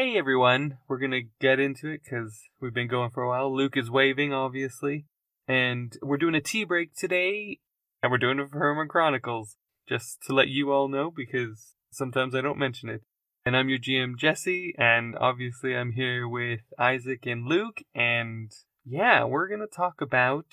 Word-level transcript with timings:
hey 0.00 0.16
everyone, 0.16 0.78
we're 0.88 0.96
gonna 0.96 1.20
get 1.42 1.60
into 1.60 1.86
it 1.86 2.00
because 2.02 2.48
we've 2.58 2.72
been 2.72 2.88
going 2.88 3.10
for 3.10 3.22
a 3.22 3.28
while. 3.28 3.54
Luke 3.54 3.76
is 3.76 3.90
waving, 3.90 4.32
obviously, 4.32 5.04
and 5.46 5.94
we're 6.00 6.16
doing 6.16 6.34
a 6.34 6.40
tea 6.40 6.64
break 6.64 6.94
today, 6.94 7.58
and 8.02 8.10
we're 8.10 8.16
doing 8.16 8.38
it 8.38 8.48
for 8.50 8.60
Hermit 8.60 8.88
Chronicles, 8.88 9.58
just 9.86 10.22
to 10.22 10.32
let 10.32 10.48
you 10.48 10.72
all 10.72 10.88
know 10.88 11.12
because 11.14 11.74
sometimes 11.90 12.34
I 12.34 12.40
don't 12.40 12.58
mention 12.58 12.88
it. 12.88 13.02
And 13.44 13.54
I'm 13.54 13.68
your 13.68 13.78
GM 13.78 14.16
Jesse, 14.16 14.74
and 14.78 15.16
obviously 15.18 15.76
I'm 15.76 15.92
here 15.92 16.26
with 16.26 16.60
Isaac 16.78 17.26
and 17.26 17.46
Luke, 17.46 17.82
and 17.94 18.50
yeah, 18.86 19.24
we're 19.24 19.48
gonna 19.48 19.66
talk 19.66 20.00
about 20.00 20.46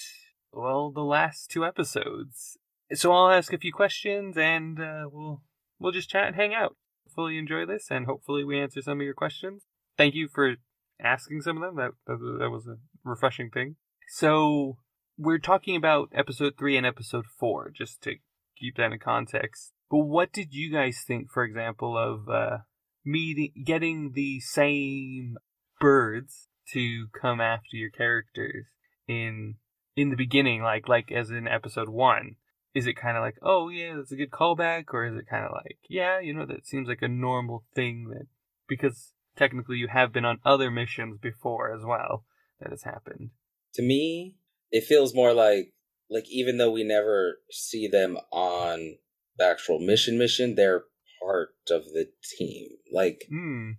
well 0.52 0.92
the 0.92 1.06
last 1.06 1.50
two 1.50 1.66
episodes. 1.66 2.58
So 2.96 3.14
I'll 3.14 3.32
ask 3.32 3.54
a 3.54 3.58
few 3.58 3.72
questions, 3.72 4.38
and 4.38 4.78
uh, 4.78 5.06
we'll 5.10 5.42
we'll 5.80 5.94
just 5.94 6.10
chat 6.10 6.28
and 6.28 6.36
hang 6.36 6.54
out. 6.54 6.76
Hopefully, 7.18 7.40
enjoy 7.40 7.66
this, 7.66 7.90
and 7.90 8.06
hopefully, 8.06 8.44
we 8.44 8.60
answer 8.60 8.80
some 8.80 9.00
of 9.00 9.04
your 9.04 9.16
questions. 9.16 9.64
Thank 9.98 10.14
you 10.14 10.28
for 10.28 10.58
asking 11.02 11.42
some 11.42 11.58
of 11.58 11.64
them. 11.64 11.76
That 11.76 11.92
that, 12.06 12.38
that 12.40 12.52
was 12.52 12.68
a 12.68 12.78
refreshing 13.04 13.50
thing. 13.50 13.78
So 14.10 14.78
we're 15.18 15.40
talking 15.40 15.76
about 15.76 16.10
episode 16.14 16.54
three 16.60 16.78
and 16.78 16.86
episode 16.86 17.26
four, 17.40 17.72
just 17.76 18.04
to 18.04 18.18
keep 18.56 18.76
that 18.78 18.92
in 18.92 19.00
context. 19.00 19.72
But 19.90 20.06
what 20.06 20.32
did 20.32 20.54
you 20.54 20.72
guys 20.72 21.04
think, 21.08 21.32
for 21.32 21.44
example, 21.44 21.98
of 21.98 22.30
uh, 22.30 22.58
meeting, 23.04 23.64
getting 23.66 24.12
the 24.14 24.40
same 24.40 25.38
birds 25.80 26.50
to 26.74 27.08
come 27.20 27.42
after 27.42 27.78
your 27.78 27.90
characters 27.90 28.68
in 29.08 29.56
in 29.96 30.12
the 30.12 30.16
beginning, 30.16 30.62
like 30.62 30.88
like 30.88 31.12
as 31.12 31.32
in 31.32 31.48
episode 31.48 31.90
one? 31.90 32.36
Is 32.78 32.86
it 32.86 32.94
kind 32.94 33.18
of 33.18 33.24
like, 33.24 33.38
oh 33.42 33.70
yeah, 33.70 33.96
that's 33.96 34.12
a 34.12 34.16
good 34.16 34.30
callback, 34.30 34.86
or 34.94 35.06
is 35.06 35.18
it 35.18 35.28
kind 35.28 35.46
of 35.46 35.52
like, 35.52 35.80
yeah, 35.90 36.20
you 36.20 36.34
know, 36.34 36.46
that 36.46 36.68
seems 36.68 36.88
like 36.88 37.02
a 37.02 37.08
normal 37.08 37.64
thing 37.76 38.10
that 38.10 38.28
because 38.68 39.14
technically 39.36 39.78
you 39.78 39.88
have 39.88 40.14
been 40.14 40.26
on 40.26 40.40
other 40.46 40.70
missions 40.70 41.18
before 41.20 41.74
as 41.74 41.84
well 41.84 42.26
that 42.60 42.70
has 42.70 42.84
happened. 42.84 43.30
To 43.76 43.82
me, 43.82 44.36
it 44.72 44.84
feels 44.84 45.16
more 45.16 45.34
like 45.34 45.74
like 46.10 46.26
even 46.30 46.58
though 46.58 46.72
we 46.72 46.84
never 46.84 47.40
see 47.52 47.88
them 47.88 48.18
on 48.32 48.98
the 49.38 49.46
actual 49.46 49.80
mission 49.80 50.18
mission, 50.18 50.56
they're 50.56 50.84
part 51.22 51.50
of 51.70 51.84
the 51.86 52.10
team. 52.38 52.70
Like 52.94 53.24
Hmm. 53.30 53.72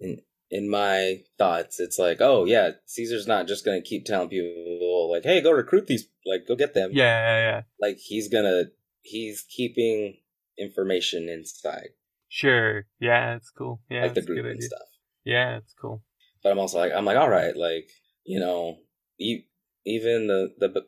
in 0.00 0.22
in 0.50 0.70
my 0.70 1.22
thoughts, 1.38 1.80
it's 1.80 1.98
like, 1.98 2.18
oh 2.20 2.44
yeah, 2.44 2.70
Caesar's 2.86 3.26
not 3.26 3.48
just 3.48 3.64
gonna 3.64 3.82
keep 3.82 4.04
telling 4.04 4.28
people 4.28 4.46
like, 5.16 5.24
hey, 5.24 5.40
go 5.40 5.50
recruit 5.52 5.86
these, 5.86 6.06
like, 6.24 6.46
go 6.46 6.56
get 6.56 6.74
them. 6.74 6.90
Yeah, 6.92 7.04
yeah, 7.04 7.50
yeah. 7.50 7.62
Like 7.80 7.98
he's 7.98 8.28
gonna 8.28 8.64
he's 9.02 9.44
keeping 9.48 10.18
information 10.58 11.28
inside, 11.28 11.90
Sure. 12.28 12.86
Yeah, 13.00 13.36
it's 13.36 13.50
cool. 13.50 13.80
Yeah, 13.90 14.02
like 14.02 14.14
the 14.14 14.20
it's 14.20 14.26
good 14.26 14.34
group 14.34 14.46
and 14.46 14.56
idea. 14.56 14.68
stuff. 14.68 14.88
Yeah, 15.24 15.56
it's 15.58 15.74
cool. 15.80 16.02
But 16.42 16.52
I'm 16.52 16.58
also 16.58 16.78
like, 16.78 16.92
I'm 16.92 17.04
like, 17.04 17.16
all 17.16 17.30
right, 17.30 17.56
like 17.56 17.88
you 18.24 18.40
know, 18.40 18.76
you, 19.16 19.42
even 19.84 20.26
the 20.26 20.52
the 20.58 20.68
I'm 20.76 20.84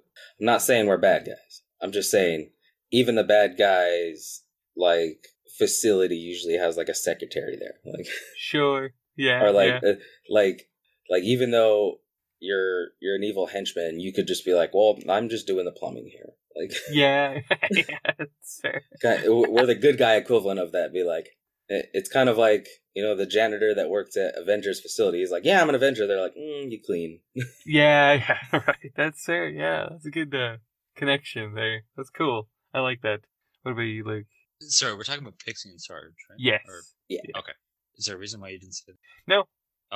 not 0.46 0.62
saying 0.62 0.86
we're 0.86 0.98
bad 0.98 1.24
guys. 1.26 1.62
I'm 1.80 1.92
just 1.92 2.10
saying 2.10 2.50
even 2.90 3.14
the 3.14 3.24
bad 3.24 3.56
guys 3.58 4.42
like 4.76 5.26
facility 5.58 6.16
usually 6.16 6.56
has 6.56 6.76
like 6.76 6.88
a 6.88 6.94
secretary 6.94 7.56
there, 7.56 7.74
like 7.84 8.06
Sure. 8.36 8.90
Yeah. 9.16 9.42
or 9.42 9.52
like 9.52 9.82
yeah. 9.82 9.90
uh, 9.90 9.94
like 10.28 10.68
like 11.10 11.22
even 11.22 11.50
though 11.50 11.98
you're 12.40 12.88
you're 13.00 13.16
an 13.16 13.24
evil 13.24 13.46
henchman, 13.48 14.00
you 14.00 14.12
could 14.12 14.26
just 14.26 14.44
be 14.44 14.54
like, 14.54 14.70
well, 14.74 14.98
I'm 15.08 15.28
just 15.28 15.46
doing 15.46 15.64
the 15.64 15.72
plumbing 15.72 16.08
here. 16.10 16.30
Like 16.56 16.72
yeah. 16.90 17.40
yeah, 17.70 18.12
it's 18.18 18.60
fair. 18.60 18.82
kind- 19.02 19.22
we're 19.26 19.66
the 19.66 19.74
good 19.74 19.98
guy 19.98 20.16
equivalent 20.16 20.60
of 20.60 20.72
that. 20.72 20.92
Be 20.92 21.02
like, 21.04 21.28
it- 21.68 21.90
it's 21.92 22.08
kind 22.10 22.28
of 22.28 22.36
like 22.38 22.66
you 22.94 23.02
know 23.02 23.14
the 23.14 23.26
janitor 23.26 23.74
that 23.74 23.90
works 23.90 24.16
at 24.16 24.34
Avengers 24.36 24.80
facility. 24.80 25.18
He's 25.18 25.30
like, 25.30 25.44
yeah, 25.44 25.60
I'm 25.60 25.68
an 25.68 25.74
Avenger. 25.74 26.06
They're 26.06 26.20
like, 26.20 26.34
mm, 26.36 26.70
you 26.70 26.80
clean. 26.84 27.20
Yeah, 27.66 28.14
yeah, 28.14 28.60
right. 28.66 28.92
That's 28.96 29.22
fair. 29.24 29.48
Yeah, 29.48 29.86
that's 29.90 30.06
a 30.06 30.10
good 30.10 30.34
uh, 30.34 30.56
connection 30.96 31.54
there. 31.54 31.82
That's 31.96 32.10
cool. 32.10 32.48
I 32.74 32.80
like 32.80 33.02
that. 33.02 33.20
What 33.62 33.72
about 33.72 33.82
you, 33.82 34.04
Luke? 34.04 34.26
Sorry, 34.62 34.94
we're 34.94 35.02
talking 35.04 35.22
about 35.22 35.38
Pixie 35.38 35.68
and 35.68 35.80
Sarge, 35.80 36.14
right? 36.30 36.38
Yes. 36.38 36.60
Or, 36.66 36.80
Yeah. 37.08 37.20
okay. 37.38 37.52
Is 37.96 38.06
there 38.06 38.16
a 38.16 38.18
reason 38.18 38.40
why 38.40 38.48
you 38.48 38.58
didn't 38.58 38.74
say 38.74 38.84
that? 38.88 38.96
No. 39.26 39.44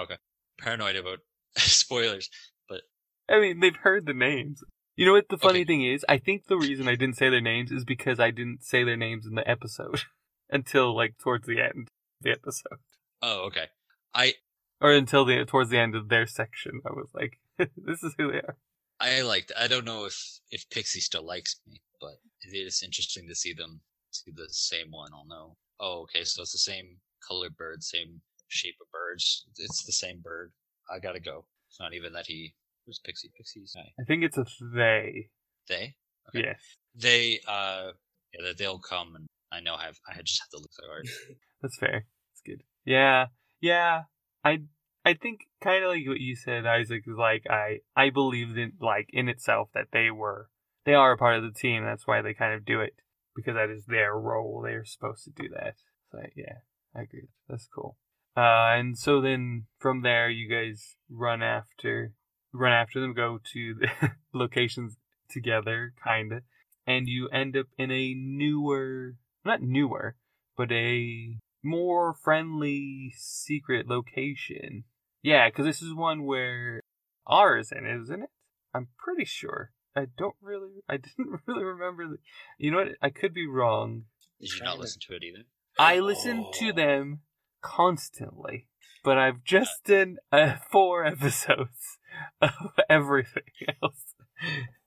Okay. 0.00 0.16
Paranoid 0.60 0.96
about 0.96 1.18
spoilers, 1.56 2.30
but 2.68 2.82
I 3.28 3.40
mean, 3.40 3.60
they've 3.60 3.76
heard 3.76 4.06
the 4.06 4.14
names. 4.14 4.62
You 4.96 5.06
know 5.06 5.12
what 5.12 5.28
the 5.30 5.38
funny 5.38 5.60
Okay. 5.60 5.64
thing 5.66 5.84
is? 5.84 6.04
I 6.08 6.18
think 6.18 6.46
the 6.46 6.58
reason 6.58 6.86
I 6.86 6.96
didn't 6.96 7.16
say 7.16 7.30
their 7.30 7.40
names 7.40 7.72
is 7.72 7.84
because 7.84 8.20
I 8.20 8.30
didn't 8.30 8.62
say 8.62 8.84
their 8.84 8.96
names 8.96 9.26
in 9.26 9.34
the 9.34 9.48
episode 9.48 10.02
until 10.50 10.94
like 10.94 11.16
towards 11.18 11.46
the 11.46 11.60
end 11.60 11.88
of 11.88 12.22
the 12.22 12.30
episode, 12.30 12.78
oh, 13.22 13.46
okay. 13.46 13.66
I 14.14 14.34
or 14.80 14.92
until 14.92 15.24
the 15.24 15.44
towards 15.44 15.70
the 15.70 15.78
end 15.78 15.94
of 15.94 16.08
their 16.08 16.26
section. 16.26 16.80
I 16.86 16.90
was 16.90 17.08
like, 17.14 17.38
"This 17.58 18.02
is 18.02 18.14
who 18.18 18.30
they 18.32 18.38
are." 18.38 18.56
I 19.00 19.22
liked. 19.22 19.52
I 19.58 19.66
don't 19.66 19.84
know 19.84 20.04
if 20.04 20.40
if 20.50 20.68
Pixie 20.70 21.00
still 21.00 21.24
likes 21.24 21.60
me, 21.66 21.80
but 22.00 22.18
it 22.42 22.56
is 22.56 22.82
interesting 22.82 23.26
to 23.28 23.34
see 23.34 23.54
them 23.54 23.80
see 24.10 24.30
the 24.34 24.48
same 24.50 24.90
one. 24.90 25.10
I'll 25.14 25.26
know. 25.26 25.56
Oh, 25.80 26.02
okay. 26.02 26.24
So 26.24 26.42
it's 26.42 26.52
the 26.52 26.58
same 26.58 26.98
colored 27.26 27.56
bird, 27.56 27.82
same 27.82 28.20
shape 28.48 28.76
of 28.80 28.90
birds. 28.92 29.46
It's 29.56 29.84
the 29.84 29.92
same 29.92 30.20
bird. 30.20 30.52
I 30.92 30.98
gotta 30.98 31.20
go. 31.20 31.44
It's 31.68 31.80
not 31.80 31.94
even 31.94 32.12
that 32.12 32.26
he. 32.26 32.54
Who's 32.86 32.98
Pixie? 32.98 33.30
Pixie's. 33.36 33.76
I 33.76 34.04
think 34.04 34.24
it's 34.24 34.36
a 34.36 34.44
they. 34.74 35.28
They. 35.68 35.94
Okay. 36.28 36.46
Yes, 36.46 36.60
They. 36.94 37.40
Uh. 37.46 37.92
Yeah. 38.32 38.46
that 38.46 38.58
They'll 38.58 38.78
come, 38.78 39.14
and 39.14 39.26
I 39.52 39.60
know. 39.60 39.74
I 39.74 39.84
have. 39.84 39.98
I 40.08 40.20
just 40.22 40.40
have 40.42 40.50
to 40.50 40.58
look 40.58 40.72
so 40.72 40.86
hard. 40.86 41.08
that's 41.62 41.76
fair. 41.78 42.06
That's 42.30 42.42
good. 42.44 42.62
Yeah, 42.84 43.26
yeah. 43.60 44.02
I 44.44 44.62
I 45.04 45.14
think 45.14 45.40
kind 45.62 45.84
of 45.84 45.90
like 45.90 46.06
what 46.06 46.20
you 46.20 46.36
said, 46.36 46.66
Isaac. 46.66 47.04
Is 47.06 47.16
like 47.16 47.44
I 47.48 47.80
I 47.96 48.10
believed 48.10 48.56
in 48.58 48.72
like 48.80 49.08
in 49.12 49.28
itself 49.28 49.68
that 49.74 49.88
they 49.92 50.10
were 50.10 50.48
they 50.84 50.94
are 50.94 51.12
a 51.12 51.18
part 51.18 51.36
of 51.36 51.44
the 51.44 51.58
team. 51.58 51.84
That's 51.84 52.06
why 52.06 52.22
they 52.22 52.34
kind 52.34 52.54
of 52.54 52.64
do 52.64 52.80
it 52.80 52.94
because 53.34 53.54
that 53.54 53.70
is 53.70 53.84
their 53.86 54.14
role. 54.14 54.62
They 54.64 54.72
are 54.72 54.84
supposed 54.84 55.24
to 55.24 55.30
do 55.30 55.48
that. 55.50 55.74
So 56.10 56.18
yeah, 56.36 56.58
I 56.94 57.02
agree. 57.02 57.28
That's 57.48 57.68
cool. 57.74 57.96
Uh, 58.36 58.72
and 58.78 58.96
so 58.98 59.20
then 59.20 59.66
from 59.78 60.02
there, 60.02 60.30
you 60.30 60.48
guys 60.48 60.96
run 61.10 61.42
after 61.42 62.12
run 62.54 62.72
after 62.72 63.00
them, 63.00 63.14
go 63.14 63.38
to 63.52 63.74
the 63.74 63.88
locations 64.34 64.96
together, 65.30 65.94
kinda, 66.06 66.42
and 66.86 67.08
you 67.08 67.28
end 67.30 67.56
up 67.56 67.66
in 67.78 67.90
a 67.90 68.14
newer, 68.14 69.14
not 69.44 69.62
newer, 69.62 70.16
but 70.56 70.70
a 70.70 71.38
more 71.62 72.14
friendly 72.22 73.12
secret 73.16 73.86
location. 73.88 74.84
Yeah, 75.22 75.48
because 75.48 75.64
this 75.64 75.80
is 75.82 75.94
one 75.94 76.24
where 76.24 76.80
R 77.26 77.56
is 77.58 77.72
in, 77.72 77.86
isn't 77.86 78.22
it? 78.22 78.30
I'm 78.74 78.88
pretty 78.98 79.24
sure. 79.24 79.70
I 79.96 80.06
don't 80.18 80.34
really, 80.42 80.82
I 80.88 80.96
didn't 80.98 81.40
really 81.46 81.64
remember. 81.64 82.06
The, 82.08 82.16
you 82.58 82.70
know 82.70 82.78
what? 82.78 82.88
I 83.00 83.10
could 83.10 83.32
be 83.34 83.46
wrong. 83.46 84.04
Did 84.40 84.50
you 84.54 84.64
not 84.64 84.78
listen 84.78 85.00
to 85.08 85.14
it 85.16 85.22
either? 85.22 85.44
I 85.78 86.00
listen 86.00 86.46
to 86.54 86.70
Oh. 86.70 86.72
them 86.72 87.20
constantly, 87.62 88.68
but 89.04 89.18
I've 89.18 89.42
just 89.44 89.84
done 89.84 90.18
uh, 90.30 90.56
four 90.70 91.04
episodes 91.14 91.98
of 92.40 92.72
everything 92.88 93.44
else. 93.82 94.14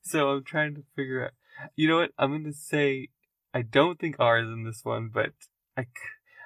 So 0.01 0.29
I'm 0.29 0.43
trying 0.43 0.75
to 0.75 0.83
figure 0.95 1.25
out. 1.25 1.31
You 1.75 1.87
know 1.87 1.97
what? 1.97 2.11
I'm 2.19 2.31
going 2.31 2.43
to 2.43 2.53
say 2.53 3.09
I 3.53 3.61
don't 3.61 3.99
think 3.99 4.17
R 4.19 4.39
is 4.39 4.49
in 4.49 4.65
this 4.65 4.81
one, 4.83 5.09
but 5.13 5.31
I, 5.77 5.85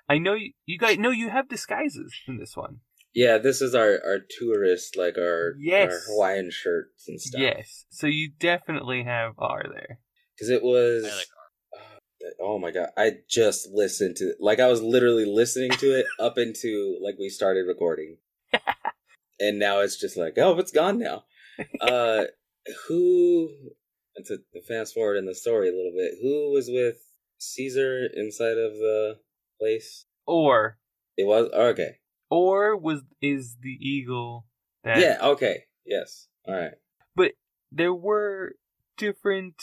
I 0.07 0.19
know 0.19 0.35
you, 0.35 0.53
you 0.65 0.77
guys 0.77 0.97
know 0.99 1.09
you 1.09 1.29
have 1.29 1.49
disguises 1.49 2.13
in 2.27 2.37
this 2.37 2.55
one. 2.55 2.81
Yeah, 3.13 3.39
this 3.39 3.59
is 3.61 3.73
our 3.73 3.97
our 4.05 4.19
tourist, 4.39 4.95
like 4.95 5.17
our 5.17 5.53
Yes. 5.57 5.91
our 5.91 5.99
Hawaiian 6.13 6.51
shirts 6.51 7.07
and 7.07 7.19
stuff. 7.19 7.41
Yes. 7.41 7.85
So 7.89 8.05
you 8.05 8.31
definitely 8.39 9.03
have 9.03 9.33
R 9.39 9.63
there. 9.73 9.99
because 10.35 10.49
it 10.49 10.61
was. 10.61 11.25
Oh 12.41 12.59
my 12.59 12.71
god! 12.71 12.89
I 12.97 13.17
just 13.27 13.69
listened 13.71 14.17
to 14.17 14.33
like 14.39 14.59
I 14.59 14.67
was 14.67 14.81
literally 14.81 15.25
listening 15.25 15.71
to 15.71 15.99
it 15.99 16.05
up 16.19 16.37
into 16.37 16.97
like 17.01 17.15
we 17.19 17.29
started 17.29 17.65
recording, 17.67 18.17
and 19.39 19.59
now 19.59 19.79
it's 19.79 19.97
just 19.97 20.17
like 20.17 20.33
oh, 20.37 20.57
it's 20.59 20.71
gone 20.71 20.99
now. 20.99 21.23
Uh, 21.81 22.25
who? 22.87 23.49
And 24.15 24.25
to, 24.25 24.39
fast 24.67 24.93
forward 24.93 25.15
in 25.15 25.25
the 25.25 25.35
story 25.35 25.69
a 25.69 25.75
little 25.75 25.93
bit, 25.95 26.15
who 26.21 26.51
was 26.51 26.69
with 26.69 26.97
Caesar 27.37 28.05
inside 28.13 28.57
of 28.57 28.73
the 28.73 29.19
place? 29.59 30.05
Or 30.25 30.77
It 31.17 31.25
was 31.25 31.49
okay. 31.53 31.99
or 32.29 32.75
was 32.75 33.01
is 33.21 33.57
the 33.61 33.77
eagle 33.79 34.45
that 34.83 34.99
Yeah. 34.99 35.17
Okay. 35.21 35.63
Yes. 35.85 36.27
All 36.47 36.55
right. 36.55 36.73
but 37.15 37.31
there 37.71 37.93
were 37.93 38.55
different 38.97 39.55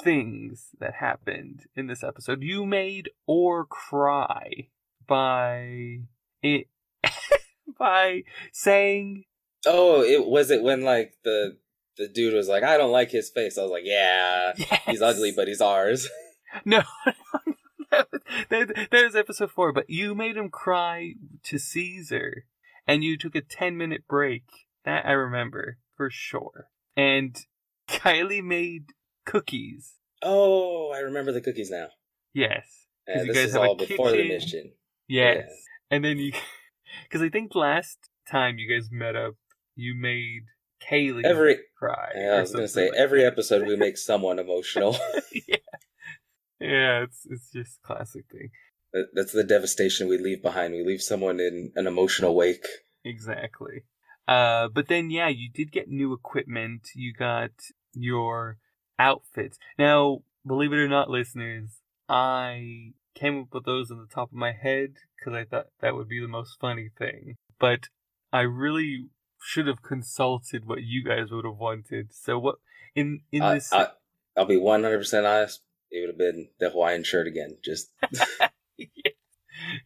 things 0.00 0.70
that 0.80 0.94
happened 0.94 1.66
in 1.74 1.86
this 1.86 2.02
episode. 2.02 2.42
You 2.42 2.64
made 2.66 3.10
or 3.26 3.64
cry 3.64 4.68
by 5.06 6.00
it 6.42 6.68
by 7.78 8.22
saying 8.52 9.24
Oh, 9.66 10.02
it 10.02 10.26
was 10.26 10.50
it 10.50 10.62
when 10.62 10.82
like 10.82 11.14
the 11.24 11.56
the 11.96 12.08
dude 12.08 12.34
was 12.34 12.48
like, 12.48 12.62
I 12.62 12.76
don't 12.78 12.90
like 12.90 13.10
his 13.10 13.30
face. 13.30 13.58
I 13.58 13.62
was 13.62 13.70
like, 13.70 13.84
yeah, 13.84 14.52
yes. 14.56 14.80
he's 14.86 15.02
ugly, 15.02 15.32
but 15.34 15.46
he's 15.46 15.60
ours. 15.60 16.08
no. 16.64 16.82
that, 17.90 18.08
was- 18.10 18.20
that, 18.48 18.88
that 18.90 19.04
was 19.04 19.16
episode 19.16 19.50
four, 19.50 19.72
but 19.72 19.88
you 19.88 20.14
made 20.14 20.36
him 20.36 20.48
cry 20.48 21.14
to 21.44 21.58
Caesar, 21.58 22.44
and 22.86 23.04
you 23.04 23.16
took 23.16 23.34
a 23.34 23.40
10 23.40 23.76
minute 23.76 24.06
break. 24.08 24.44
That 24.84 25.06
I 25.06 25.12
remember 25.12 25.78
for 25.96 26.10
sure. 26.10 26.66
And 26.96 27.36
Kylie 27.88 28.42
made 28.42 28.86
cookies. 29.24 29.94
Oh, 30.22 30.90
I 30.92 30.98
remember 31.00 31.32
the 31.32 31.40
cookies 31.40 31.70
now. 31.70 31.88
Yes. 32.34 32.86
'Cause 33.06 33.16
Yeah, 33.16 33.22
you 33.22 33.34
guys 33.34 33.44
is 33.48 33.52
have 33.54 33.62
a 33.62 33.66
all 33.66 33.74
before 33.76 34.10
the 34.10 34.16
kitchen. 34.18 34.28
mission. 34.28 34.72
Yes. 35.08 35.46
Yeah. 35.48 35.54
And 35.96 36.04
then 36.04 36.18
you, 36.18 36.32
because 37.04 37.22
I 37.22 37.28
think 37.28 37.54
last 37.54 37.98
time 38.30 38.58
you 38.58 38.68
guys 38.72 38.90
met 38.90 39.16
up, 39.16 39.34
you 39.74 39.94
made 39.94 40.42
Kaylee 40.88 41.24
Every 41.24 41.58
cry. 41.78 42.12
yeah, 42.16 42.34
I 42.36 42.40
was 42.40 42.52
gonna 42.52 42.68
say 42.68 42.90
like 42.90 42.98
every 42.98 43.20
that. 43.22 43.32
episode 43.32 43.66
we 43.66 43.76
make 43.76 43.96
someone 43.98 44.38
emotional. 44.38 44.96
yeah. 45.48 45.56
Yeah, 46.60 47.02
it's 47.02 47.26
it's 47.28 47.50
just 47.50 47.78
a 47.82 47.86
classic 47.86 48.24
thing. 48.30 48.50
That's 49.14 49.32
the 49.32 49.42
devastation 49.44 50.06
we 50.08 50.18
leave 50.18 50.42
behind. 50.42 50.74
We 50.74 50.84
leave 50.84 51.02
someone 51.02 51.40
in 51.40 51.72
an 51.76 51.86
emotional 51.86 52.34
wake. 52.34 52.66
Exactly. 53.04 53.84
Uh, 54.28 54.68
but 54.68 54.86
then 54.88 55.10
yeah, 55.10 55.28
you 55.28 55.48
did 55.50 55.72
get 55.72 55.88
new 55.88 56.12
equipment. 56.12 56.88
You 56.94 57.12
got 57.12 57.50
your 57.94 58.58
outfits. 59.02 59.58
Now, 59.78 60.22
believe 60.46 60.72
it 60.72 60.76
or 60.76 60.88
not, 60.88 61.10
listeners, 61.10 61.80
I 62.08 62.92
came 63.14 63.40
up 63.40 63.48
with 63.52 63.64
those 63.64 63.90
on 63.90 63.98
the 63.98 64.12
top 64.12 64.30
of 64.30 64.36
my 64.36 64.52
head 64.52 64.94
because 65.16 65.34
I 65.36 65.44
thought 65.44 65.66
that 65.80 65.94
would 65.94 66.08
be 66.08 66.20
the 66.20 66.28
most 66.28 66.58
funny 66.60 66.90
thing. 66.96 67.36
But 67.58 67.88
I 68.32 68.40
really 68.40 69.08
should 69.40 69.66
have 69.66 69.82
consulted 69.82 70.66
what 70.66 70.82
you 70.82 71.04
guys 71.04 71.30
would 71.30 71.44
have 71.44 71.56
wanted. 71.56 72.12
So 72.12 72.38
what 72.38 72.56
in 72.94 73.20
in 73.30 73.42
I, 73.42 73.54
this? 73.54 73.72
I, 73.72 73.88
I'll 74.36 74.46
be 74.46 74.56
one 74.56 74.82
hundred 74.82 74.98
percent 74.98 75.26
honest. 75.26 75.60
It 75.90 76.00
would 76.00 76.10
have 76.10 76.18
been 76.18 76.48
the 76.58 76.70
Hawaiian 76.70 77.04
shirt 77.04 77.26
again. 77.26 77.58
Just 77.62 77.90
yeah, 78.78 78.86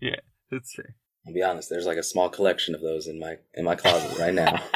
yeah, 0.00 0.20
that's 0.50 0.72
true. 0.72 0.84
I'll 1.26 1.34
be 1.34 1.42
honest. 1.42 1.68
There's 1.68 1.86
like 1.86 1.98
a 1.98 2.04
small 2.04 2.28
collection 2.28 2.74
of 2.74 2.80
those 2.80 3.08
in 3.08 3.18
my 3.18 3.38
in 3.54 3.64
my 3.64 3.74
closet 3.74 4.18
right 4.18 4.34
now. 4.34 4.62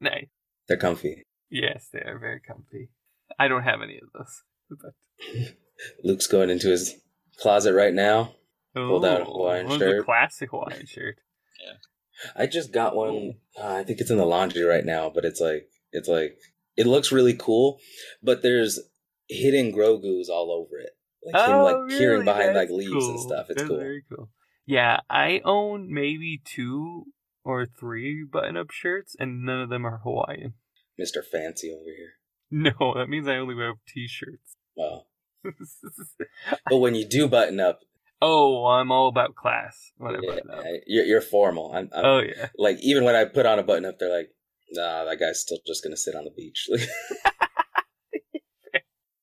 Nice. 0.00 0.28
They're 0.68 0.76
comfy. 0.76 1.24
Yes, 1.50 1.88
they 1.92 2.00
are 2.00 2.18
very 2.18 2.40
comfy. 2.40 2.90
I 3.38 3.48
don't 3.48 3.62
have 3.62 3.80
any 3.82 3.98
of 4.02 4.08
those. 4.12 4.42
But 4.70 5.54
Luke's 6.04 6.26
going 6.26 6.50
into 6.50 6.68
his 6.68 6.94
closet 7.40 7.74
right 7.74 7.94
now. 7.94 8.34
Pulled 8.74 9.04
out 9.04 9.22
a 9.22 9.24
Hawaiian 9.24 9.68
one's 9.68 9.82
a 9.82 9.86
shirt. 9.86 10.04
classic 10.04 10.50
Hawaiian 10.50 10.86
shirt. 10.86 11.16
yeah. 11.64 11.72
I 12.36 12.46
just 12.46 12.72
got 12.72 12.94
one. 12.94 13.34
Uh, 13.58 13.74
I 13.74 13.84
think 13.84 14.00
it's 14.00 14.10
in 14.10 14.18
the 14.18 14.26
laundry 14.26 14.62
right 14.62 14.84
now, 14.84 15.10
but 15.12 15.24
it's 15.24 15.40
like 15.40 15.68
it's 15.92 16.08
like 16.08 16.36
it 16.76 16.86
looks 16.86 17.10
really 17.12 17.34
cool, 17.34 17.78
but 18.22 18.42
there's 18.42 18.78
hidden 19.28 19.72
Grogu's 19.72 20.28
all 20.28 20.50
over 20.52 20.78
it, 20.78 20.90
like 21.24 21.48
him 21.48 21.56
like 21.62 21.76
peering 21.88 22.02
Oh, 22.02 22.12
really? 22.12 22.24
behind 22.24 22.46
like 22.54 22.68
That's 22.68 22.70
leaves 22.70 23.06
and 23.06 23.20
stuff. 23.20 23.46
It's 23.50 23.60
That's 23.62 23.68
cool. 23.68 23.78
Very 23.78 24.02
cool. 24.08 24.30
Yeah, 24.66 25.00
I 25.08 25.40
own 25.44 25.92
maybe 25.92 26.40
two 26.44 27.04
or 27.42 27.64
three 27.66 28.24
button-up 28.30 28.70
shirts, 28.70 29.16
and 29.18 29.44
none 29.44 29.60
of 29.62 29.70
them 29.70 29.86
are 29.86 29.98
Hawaiian. 30.04 30.54
Mister 30.98 31.22
Fancy 31.22 31.70
over 31.72 31.84
here. 31.96 32.12
No, 32.50 32.94
that 32.96 33.08
means 33.08 33.28
I 33.28 33.36
only 33.36 33.54
wear 33.54 33.74
T-shirts. 33.86 34.56
Well, 34.76 35.06
but 36.68 36.78
when 36.78 36.94
you 36.94 37.04
do 37.08 37.26
button 37.28 37.58
up, 37.58 37.80
oh, 38.22 38.66
I'm 38.66 38.92
all 38.92 39.08
about 39.08 39.34
class. 39.34 39.92
Whatever. 39.96 40.22
yeah, 40.22 40.38
now. 40.46 40.62
you're, 40.86 41.04
you're 41.04 41.20
formal. 41.20 41.72
I'm, 41.74 41.88
I'm 41.92 42.04
Oh 42.04 42.18
yeah. 42.20 42.48
like 42.56 42.76
even 42.80 43.04
when 43.04 43.16
I 43.16 43.24
put 43.24 43.44
on 43.46 43.58
a 43.58 43.62
button 43.64 43.84
up, 43.84 43.98
they're 43.98 44.16
like, 44.16 44.30
"Nah, 44.70 45.04
that 45.04 45.18
guy's 45.18 45.40
still 45.40 45.58
just 45.66 45.82
gonna 45.82 45.96
sit 45.96 46.14
on 46.14 46.24
the 46.24 46.30
beach." 46.30 46.68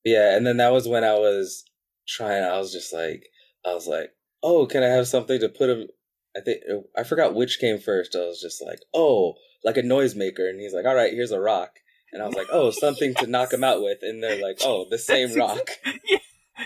yeah, 0.03 0.35
and 0.35 0.45
then 0.45 0.57
that 0.57 0.71
was 0.73 0.87
when 0.87 1.03
I 1.03 1.13
was 1.13 1.63
trying. 2.07 2.43
I 2.43 2.57
was 2.57 2.71
just 2.71 2.93
like, 2.93 3.27
I 3.65 3.73
was 3.73 3.87
like, 3.87 4.11
"Oh, 4.43 4.65
can 4.65 4.83
I 4.83 4.87
have 4.87 5.07
something 5.07 5.39
to 5.39 5.49
put 5.49 5.69
him?" 5.69 5.87
I 6.35 6.41
think 6.41 6.61
I 6.97 7.03
forgot 7.03 7.33
which 7.33 7.59
came 7.59 7.79
first. 7.79 8.15
I 8.15 8.19
was 8.25 8.41
just 8.41 8.61
like, 8.65 8.79
"Oh, 8.93 9.35
like 9.63 9.77
a 9.77 9.81
noisemaker," 9.81 10.49
and 10.49 10.59
he's 10.59 10.73
like, 10.73 10.85
"All 10.85 10.95
right, 10.95 11.13
here's 11.13 11.31
a 11.31 11.39
rock." 11.39 11.71
And 12.15 12.23
I 12.23 12.27
was 12.27 12.35
like, 12.35 12.47
"Oh, 12.49 12.71
something 12.71 13.13
to 13.15 13.27
knock 13.27 13.51
him 13.51 13.63
out 13.65 13.81
with," 13.83 13.97
and 14.01 14.23
they're 14.23 14.41
like, 14.41 14.59
"Oh, 14.63 14.85
the 14.89 14.97
same 14.97 15.27
That's 15.33 15.37
rock." 15.39 15.59
exa- 15.85 15.99
yeah, 16.09 16.17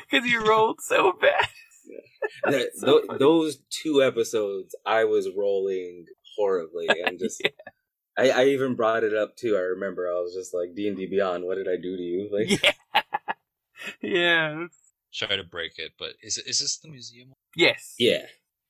because 0.09 0.29
you 0.29 0.45
rolled 0.47 0.79
so 0.81 1.13
bad. 1.19 1.47
That- 2.43 2.51
That's 2.51 2.79
so 2.81 2.85
tho- 2.85 3.07
funny. 3.07 3.17
those 3.19 3.57
two 3.71 4.03
episodes, 4.03 4.75
I 4.85 5.05
was 5.05 5.27
rolling 5.35 6.05
horribly 6.37 6.87
and 6.87 7.17
just. 7.17 7.41
I, 8.17 8.29
I 8.31 8.45
even 8.47 8.75
brought 8.75 9.03
it 9.05 9.13
up 9.15 9.37
too. 9.37 9.55
I 9.55 9.61
remember 9.61 10.07
I 10.07 10.19
was 10.19 10.33
just 10.35 10.53
like 10.53 10.75
D 10.75 10.87
and 10.89 10.97
D 10.97 11.07
Beyond. 11.07 11.45
What 11.45 11.55
did 11.55 11.67
I 11.69 11.77
do 11.81 11.95
to 11.97 12.03
you? 12.03 12.29
Like, 12.31 12.61
yeah. 12.61 13.01
yeah. 14.01 14.49
that's- 14.51 14.69
Try 15.11 15.35
to 15.37 15.43
break 15.43 15.79
it, 15.79 15.93
but 15.97 16.11
is 16.21 16.37
it 16.37 16.45
is 16.45 16.59
this 16.59 16.77
the 16.77 16.87
museum? 16.89 17.29
Yes. 17.55 17.95
yeah, 17.97 18.25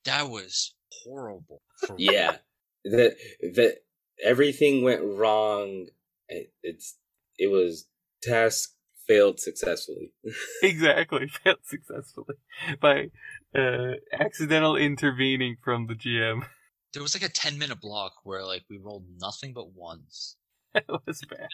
That 0.06 0.30
was 0.30 0.74
horrible. 1.04 1.60
For 1.86 1.96
yeah. 1.98 2.36
That 2.84 3.16
that 3.42 3.76
everything 4.24 4.82
went 4.82 5.02
wrong. 5.02 5.88
It, 6.30 6.52
it's 6.62 6.96
it 7.38 7.48
was 7.48 7.86
task 8.22 8.70
failed 9.06 9.40
successfully. 9.40 10.12
Exactly. 10.62 11.26
Failed 11.44 11.58
successfully 11.64 12.36
by 12.80 13.10
uh, 13.54 13.94
accidental 14.12 14.76
intervening 14.76 15.56
from 15.62 15.86
the 15.86 15.94
GM. 15.94 16.46
There 16.92 17.02
was 17.02 17.14
like 17.14 17.28
a 17.28 17.32
ten 17.32 17.58
minute 17.58 17.80
block 17.80 18.12
where 18.24 18.44
like 18.44 18.62
we 18.70 18.78
rolled 18.78 19.06
nothing 19.18 19.52
but 19.52 19.72
ones. 19.74 20.36
That 20.72 20.84
was 21.04 21.20
bad. 21.28 21.48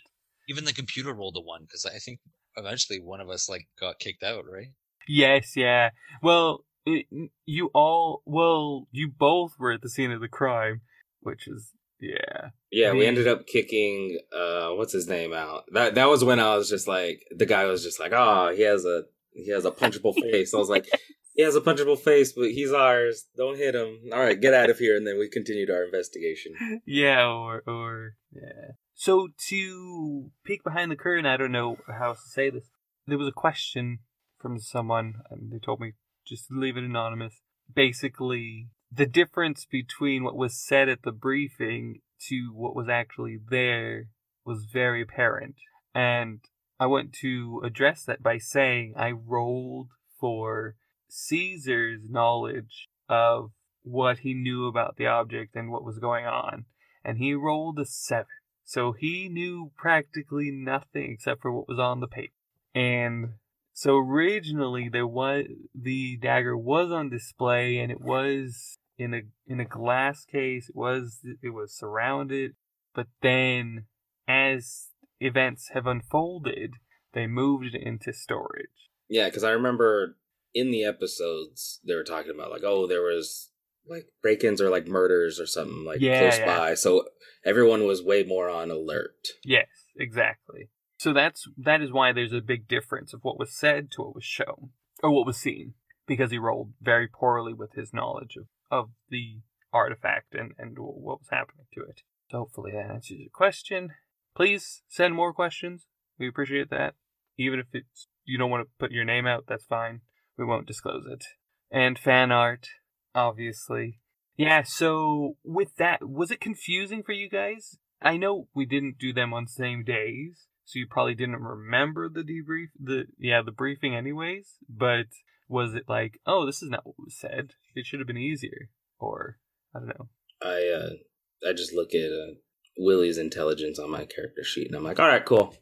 Even 0.47 0.67
the 0.67 0.75
computer 0.75 1.15
rolled 1.15 1.37
a 1.39 1.41
one 1.41 1.63
because 1.63 1.87
I 1.87 1.99
think 1.99 2.21
eventually 2.55 3.01
one 3.01 3.23
of 3.23 3.31
us 3.31 3.49
like 3.49 3.67
got 3.81 3.99
kicked 3.99 4.23
out, 4.23 4.45
right? 4.47 4.73
Yes, 5.09 5.57
yeah. 5.57 5.91
Well, 6.23 6.65
it, 6.85 7.07
you 7.47 7.71
all, 7.75 8.23
well, 8.25 8.89
you 8.91 9.09
both 9.09 9.53
were 9.59 9.73
at 9.73 9.83
the 9.83 9.89
scene 9.89 10.13
of 10.13 10.21
the 10.21 10.29
crime, 10.29 10.83
which 11.21 11.49
is, 11.49 11.73
yeah. 12.01 12.51
Yeah, 12.71 12.93
we 12.93 13.07
ended 13.07 13.29
up 13.29 13.47
kicking 13.47 14.19
uh 14.33 14.71
what's 14.71 14.93
his 14.93 15.09
name 15.09 15.33
out. 15.33 15.65
That 15.73 15.95
that 15.95 16.09
was 16.09 16.25
when 16.25 16.41
I 16.41 16.57
was 16.57 16.69
just 16.69 16.87
like 16.89 17.23
the 17.35 17.47
guy 17.47 17.65
was 17.65 17.83
just 17.83 18.01
like, 18.01 18.13
"Oh, 18.15 18.53
he 18.55 18.63
has 18.63 18.85
a 18.85 19.05
he 19.33 19.51
has 19.51 19.65
a 19.65 19.71
punchable 19.71 20.15
face." 20.31 20.53
I 20.53 20.59
was 20.59 20.69
like, 20.69 20.87
"He 21.35 21.43
has 21.43 21.57
a 21.57 21.61
punchable 21.61 21.99
face, 21.99 22.33
but 22.33 22.51
he's 22.51 22.73
ours. 22.73 23.25
Don't 23.37 23.57
hit 23.57 23.75
him." 23.75 24.11
All 24.13 24.21
right, 24.21 24.41
get 24.41 24.55
out 24.55 24.71
of 24.71 24.79
here 24.79 24.97
and 24.97 25.07
then 25.07 25.19
we 25.19 25.29
continued 25.29 25.71
our 25.71 25.85
investigation. 25.85 26.55
Yeah, 26.87 27.27
or, 27.27 27.63
or, 27.67 28.15
yeah. 28.33 28.73
So 28.95 29.29
to 29.49 30.31
peek 30.45 30.65
behind 30.65 30.91
the 30.91 30.97
curtain, 30.97 31.27
I 31.27 31.37
don't 31.37 31.53
know 31.53 31.79
how 31.87 32.09
else 32.09 32.23
to 32.25 32.31
say 32.31 32.51
this. 32.51 32.71
There 33.07 33.19
was 33.19 33.29
a 33.29 33.33
question 33.33 34.01
from 34.39 34.59
someone, 34.59 35.15
and 35.31 35.53
they 35.53 35.59
told 35.59 35.81
me 35.81 35.93
just 36.27 36.49
to 36.49 36.59
leave 36.59 36.77
it 36.77 36.85
anonymous. 36.85 37.41
Basically, 37.73 38.69
the 38.93 39.07
difference 39.07 39.67
between 39.71 40.25
what 40.25 40.37
was 40.37 40.57
said 40.57 40.89
at 40.89 41.03
the 41.03 41.13
briefing 41.13 42.01
to 42.29 42.53
what 42.55 42.75
was 42.75 42.89
actually 42.89 43.39
there 43.51 44.09
was 44.45 44.67
very 44.73 45.03
apparent. 45.03 45.57
And 45.95 46.41
I 46.79 46.87
want 46.87 47.13
to 47.21 47.63
address 47.65 48.05
that 48.05 48.23
by 48.23 48.39
saying 48.39 48.95
I 48.97 49.11
rolled 49.11 49.89
for 50.19 50.77
Caesar's 51.09 52.09
knowledge 52.09 52.89
of 53.09 53.51
what 53.83 54.19
he 54.19 54.35
knew 54.35 54.67
about 54.67 54.97
the 54.97 55.07
object 55.07 55.55
and 55.55 55.71
what 55.71 55.85
was 55.85 55.99
going 55.99 56.27
on. 56.27 56.65
And 57.05 57.19
he 57.19 57.35
rolled 57.35 57.79
a 57.79 57.87
seven. 57.87 58.27
So 58.65 58.93
he 58.93 59.29
knew 59.29 59.71
practically 59.77 60.51
nothing 60.51 61.13
except 61.13 61.43
for 61.43 61.53
what 61.53 61.69
was 61.69 61.79
on 61.79 62.01
the 62.01 62.09
paper. 62.09 62.33
And 62.75 63.35
so 63.77 63.99
originally 63.99 64.89
there 64.89 65.07
was 65.07 65.45
the 65.75 66.17
dagger 66.17 66.57
was 66.57 66.91
on 66.91 67.11
display 67.11 67.77
and 67.77 67.93
it 67.93 68.01
was 68.01 68.79
in 68.97 69.13
a 69.13 69.21
in 69.47 69.61
a 69.61 69.67
glass 69.67 70.25
case. 70.25 70.71
It 70.71 70.75
was 70.75 71.21
it 71.43 71.51
was 71.51 71.77
surrounded, 71.77 72.53
but 72.95 73.07
then 73.21 73.85
as 74.27 74.89
events 75.21 75.69
have 75.75 75.87
unfolded, 75.87 76.73
they 77.13 77.27
moved 77.27 77.75
it 77.75 77.83
into 77.83 78.15
storage. 78.15 78.89
Yeah, 79.11 79.29
cuz 79.29 79.45
I 79.45 79.51
remember 79.51 80.17
in 80.55 80.71
the 80.71 80.83
episodes 80.83 81.81
they 81.87 81.95
were 81.95 82.03
talking 82.03 82.31
about 82.33 82.51
like, 82.51 82.65
"Oh, 82.65 82.87
there 82.87 83.03
was 83.03 83.51
like 83.87 84.07
break-ins 84.23 84.63
or 84.63 84.71
like 84.71 84.87
murders 84.87 85.39
or 85.39 85.45
something 85.45 85.85
like 85.85 86.01
Yeah, 86.01 86.19
close 86.19 86.39
yeah. 86.39 86.47
by." 86.47 86.75
So 86.77 87.11
everyone 87.45 87.85
was 87.85 88.03
way 88.03 88.23
more 88.23 88.49
on 88.49 88.71
alert. 88.71 89.29
Yes, 89.45 89.69
exactly. 89.97 90.71
So 90.99 91.13
that's 91.13 91.49
that 91.59 91.83
is 91.83 91.93
why 91.93 92.13
there's 92.13 92.33
a 92.33 92.41
big 92.41 92.69
difference 92.69 93.13
of 93.13 93.21
what 93.23 93.39
was 93.39 93.57
said 93.57 93.91
to 93.93 94.03
what 94.03 94.15
was 94.15 94.25
shown 94.25 94.71
or 95.03 95.11
what 95.13 95.27
was 95.27 95.37
seen 95.37 95.75
because 96.07 96.31
he 96.31 96.39
rolled 96.39 96.73
very 96.81 97.09
poorly 97.09 97.53
with 97.53 97.73
his 97.75 97.93
knowledge 97.93 98.37
of, 98.37 98.47
of 98.71 98.91
the 99.11 99.41
artifact 99.73 100.35
and, 100.35 100.53
and 100.59 100.79
what 100.79 101.21
was 101.21 101.29
happening 101.31 101.67
to 101.75 101.81
it. 101.83 102.03
So 102.31 102.39
hopefully 102.39 102.73
that 102.73 102.91
answers 102.91 103.19
your 103.19 103.31
question. 103.33 103.91
Please 104.35 104.83
send 104.89 105.15
more 105.15 105.33
questions. 105.33 105.87
We 106.19 106.29
appreciate 106.29 106.71
that. 106.71 106.95
Even 107.39 107.61
if 107.61 107.67
it's 107.73 108.09
you 108.25 108.39
don't 108.39 108.51
want 108.51 108.67
to 108.67 108.71
put 108.79 108.93
your 108.93 109.05
name 109.05 109.27
out, 109.27 109.45
that's 109.49 109.67
fine. 109.67 110.01
We 110.39 110.45
won't 110.45 110.67
disclose 110.67 111.05
it. 111.11 111.25
And 111.71 111.99
fan 111.99 112.33
art, 112.33 112.69
obviously. 113.15 114.01
Yeah, 114.37 114.63
so 114.63 115.37
with 115.45 115.77
that, 115.77 116.09
was 116.09 116.31
it 116.31 116.41
confusing 116.41 117.03
for 117.03 117.13
you 117.13 117.29
guys? 117.29 117.79
I 118.03 118.17
know 118.17 118.49
we 118.55 118.67
didn't 118.67 118.99
do 118.99 119.13
them 119.13 119.33
on 119.33 119.47
same 119.47 119.83
days, 119.83 120.47
so 120.67 120.81
you 120.81 120.87
probably 120.89 121.15
didn't 121.15 121.37
remember 121.37 122.09
the 122.09 122.23
debrief, 122.23 122.69
the 122.79 123.07
yeah, 123.19 123.41
the 123.41 123.53
briefing 123.53 123.95
anyways. 123.95 124.57
But 124.69 125.07
was 125.49 125.77
it 125.77 125.85
like, 125.89 126.19
oh, 126.27 126.45
this 126.45 126.61
is 126.61 126.71
not 126.71 126.85
what 126.85 126.97
was 126.99 127.17
said? 127.17 127.53
It 127.77 127.87
should 127.87 128.01
have 128.01 128.07
been 128.09 128.19
easier, 128.19 128.69
or 128.99 129.39
I 129.75 129.79
don't 129.79 129.89
know. 129.89 130.09
I 130.43 130.73
uh 130.77 131.49
I 131.49 131.53
just 131.53 131.73
look 131.73 131.95
at 131.95 132.11
uh, 132.11 132.35
Willie's 132.77 133.17
intelligence 133.17 133.79
on 133.79 133.91
my 133.91 134.07
character 134.07 134.43
sheet, 134.43 134.67
and 134.67 134.75
I'm 134.75 134.83
like, 134.83 134.99
all 134.99 135.07
right, 135.07 135.25
cool. 135.25 135.55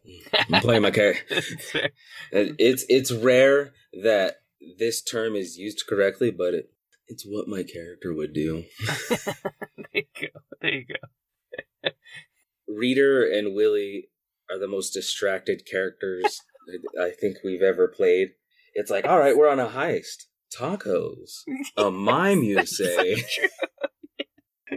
I'm 0.50 0.62
playing 0.62 0.82
my 0.82 0.90
character. 0.90 1.42
it's 2.32 2.86
it's 2.88 3.12
rare 3.12 3.74
that 4.02 4.36
this 4.78 5.02
term 5.02 5.36
is 5.36 5.58
used 5.58 5.84
correctly, 5.86 6.30
but 6.30 6.54
it, 6.54 6.70
it's 7.08 7.24
what 7.24 7.46
my 7.46 7.62
character 7.62 8.14
would 8.14 8.32
do. 8.32 8.64
there 9.10 9.84
you 9.92 10.04
go. 10.18 10.40
There 10.62 10.72
you 10.72 10.86
go. 10.86 11.90
Reader 12.68 13.30
and 13.30 13.54
Willie 13.54 14.08
are 14.50 14.58
the 14.58 14.68
most 14.68 14.90
distracted 14.90 15.62
characters 15.70 16.40
I 17.00 17.10
think 17.10 17.38
we've 17.44 17.62
ever 17.62 17.88
played. 17.88 18.30
It's 18.74 18.90
like, 18.90 19.06
all 19.06 19.18
right, 19.18 19.36
we're 19.36 19.48
on 19.48 19.60
a 19.60 19.68
heist. 19.68 20.24
Tacos. 20.56 21.42
A 21.76 21.90
mime, 21.90 22.42
you 22.42 22.64
say? 22.66 23.24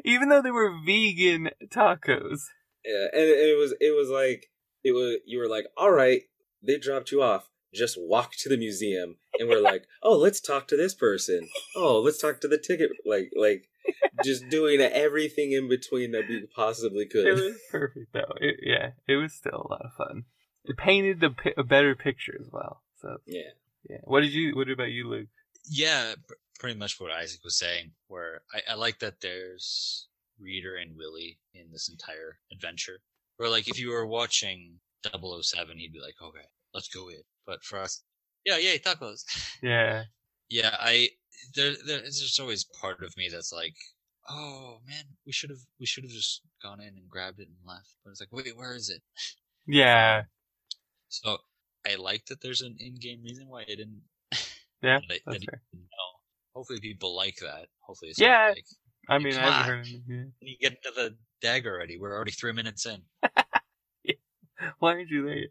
Even 0.03 0.29
though 0.29 0.41
they 0.41 0.51
were 0.51 0.73
vegan 0.85 1.49
tacos. 1.67 2.41
Yeah, 2.85 3.07
and 3.11 3.23
it 3.23 3.57
was 3.57 3.73
it 3.79 3.95
was 3.95 4.09
like 4.09 4.47
it 4.83 4.91
was 4.91 5.17
you 5.25 5.39
were 5.39 5.49
like, 5.49 5.65
all 5.75 5.91
right, 5.91 6.21
they 6.65 6.77
dropped 6.77 7.11
you 7.11 7.21
off. 7.21 7.49
Just 7.73 7.97
walk 7.99 8.31
to 8.39 8.49
the 8.49 8.57
museum, 8.57 9.17
and 9.39 9.49
we're 9.49 9.61
like, 9.61 9.83
oh, 10.01 10.17
let's 10.17 10.39
talk 10.39 10.67
to 10.69 10.77
this 10.77 10.95
person. 10.95 11.49
Oh, 11.75 11.99
let's 11.99 12.19
talk 12.19 12.39
to 12.41 12.47
the 12.47 12.57
ticket. 12.57 12.91
Like 13.05 13.31
like 13.35 13.67
just 14.23 14.49
doing 14.49 14.79
everything 14.81 15.51
in 15.51 15.67
between 15.67 16.11
that 16.11 16.27
we 16.27 16.45
possibly 16.55 17.05
could. 17.05 17.27
It 17.27 17.33
was 17.33 17.55
perfect 17.71 18.13
though. 18.13 18.33
It, 18.39 18.57
yeah, 18.63 18.91
it 19.07 19.15
was 19.15 19.33
still 19.33 19.65
a 19.65 19.71
lot 19.71 19.85
of 19.85 19.93
fun. 19.93 20.25
It 20.65 20.77
painted 20.77 21.23
a, 21.23 21.33
a 21.59 21.63
better 21.63 21.95
picture 21.95 22.35
as 22.39 22.47
well. 22.51 22.81
So 23.01 23.17
yeah, 23.25 23.51
yeah. 23.89 23.97
What 24.03 24.21
did 24.21 24.33
you? 24.33 24.55
What 24.55 24.69
about 24.69 24.91
you, 24.91 25.07
Luke? 25.09 25.27
Yeah, 25.69 26.15
pretty 26.59 26.77
much 26.77 26.99
what 26.99 27.11
Isaac 27.11 27.43
was 27.43 27.57
saying. 27.57 27.91
Where 28.07 28.41
I, 28.53 28.71
I 28.71 28.75
like 28.75 28.99
that 28.99 29.21
there's 29.21 30.07
Reader 30.39 30.75
and 30.75 30.97
Willie 30.97 31.39
in 31.53 31.71
this 31.71 31.89
entire 31.89 32.39
adventure. 32.51 32.99
Where 33.37 33.49
like 33.49 33.67
if 33.67 33.79
you 33.79 33.89
were 33.89 34.07
watching 34.07 34.79
007, 35.03 35.77
he'd 35.77 35.93
be 35.93 35.99
like, 35.99 36.15
okay, 36.21 36.45
let's 36.73 36.89
go 36.89 37.09
in. 37.09 37.21
But 37.45 37.63
for 37.63 37.79
us, 37.79 38.03
yeah, 38.45 38.57
yeah, 38.57 38.77
tacos. 38.77 39.23
Yeah. 39.61 40.03
yeah, 40.49 40.75
I 40.79 41.09
there, 41.55 41.73
there's 41.85 42.19
just 42.19 42.39
always 42.39 42.63
part 42.63 43.03
of 43.03 43.15
me 43.17 43.29
that's 43.31 43.51
like, 43.53 43.75
oh 44.29 44.77
man, 44.87 45.03
we 45.25 45.31
should 45.31 45.49
have 45.49 45.59
we 45.79 45.85
should 45.85 46.03
have 46.03 46.11
just 46.11 46.41
gone 46.61 46.79
in 46.81 46.87
and 46.89 47.09
grabbed 47.09 47.39
it 47.39 47.47
and 47.47 47.57
left. 47.67 47.95
But 48.03 48.11
it's 48.11 48.21
like, 48.21 48.31
wait, 48.31 48.55
where 48.57 48.75
is 48.75 48.89
it? 48.89 49.01
Yeah. 49.67 50.23
So 51.09 51.37
I 51.89 51.95
like 51.95 52.25
that 52.25 52.41
there's 52.41 52.59
an 52.59 52.75
in-game 52.81 53.21
reason 53.23 53.47
why 53.47 53.61
I 53.61 53.65
didn't. 53.75 54.01
Yeah, 54.83 54.99
that, 55.09 55.19
that's 55.25 55.39
that 55.39 55.49
fair. 55.49 55.61
know. 55.73 55.87
Hopefully, 56.53 56.79
people 56.79 57.15
like 57.15 57.37
that. 57.37 57.67
Hopefully, 57.79 58.11
it's 58.11 58.19
Yeah. 58.19 58.49
Like, 58.53 58.65
I 59.09 59.17
mean, 59.19 59.35
I 59.35 59.39
haven't 59.39 59.67
heard. 59.67 59.87
Yeah. 60.07 60.23
you 60.41 60.57
get 60.59 60.73
into 60.73 60.91
the 60.95 61.15
dagger 61.41 61.73
already. 61.73 61.97
We're 61.97 62.13
already 62.13 62.31
three 62.31 62.51
minutes 62.51 62.85
in. 62.85 63.01
Why 64.79 64.91
aren't 64.93 65.09
you 65.09 65.25
there? 65.25 65.45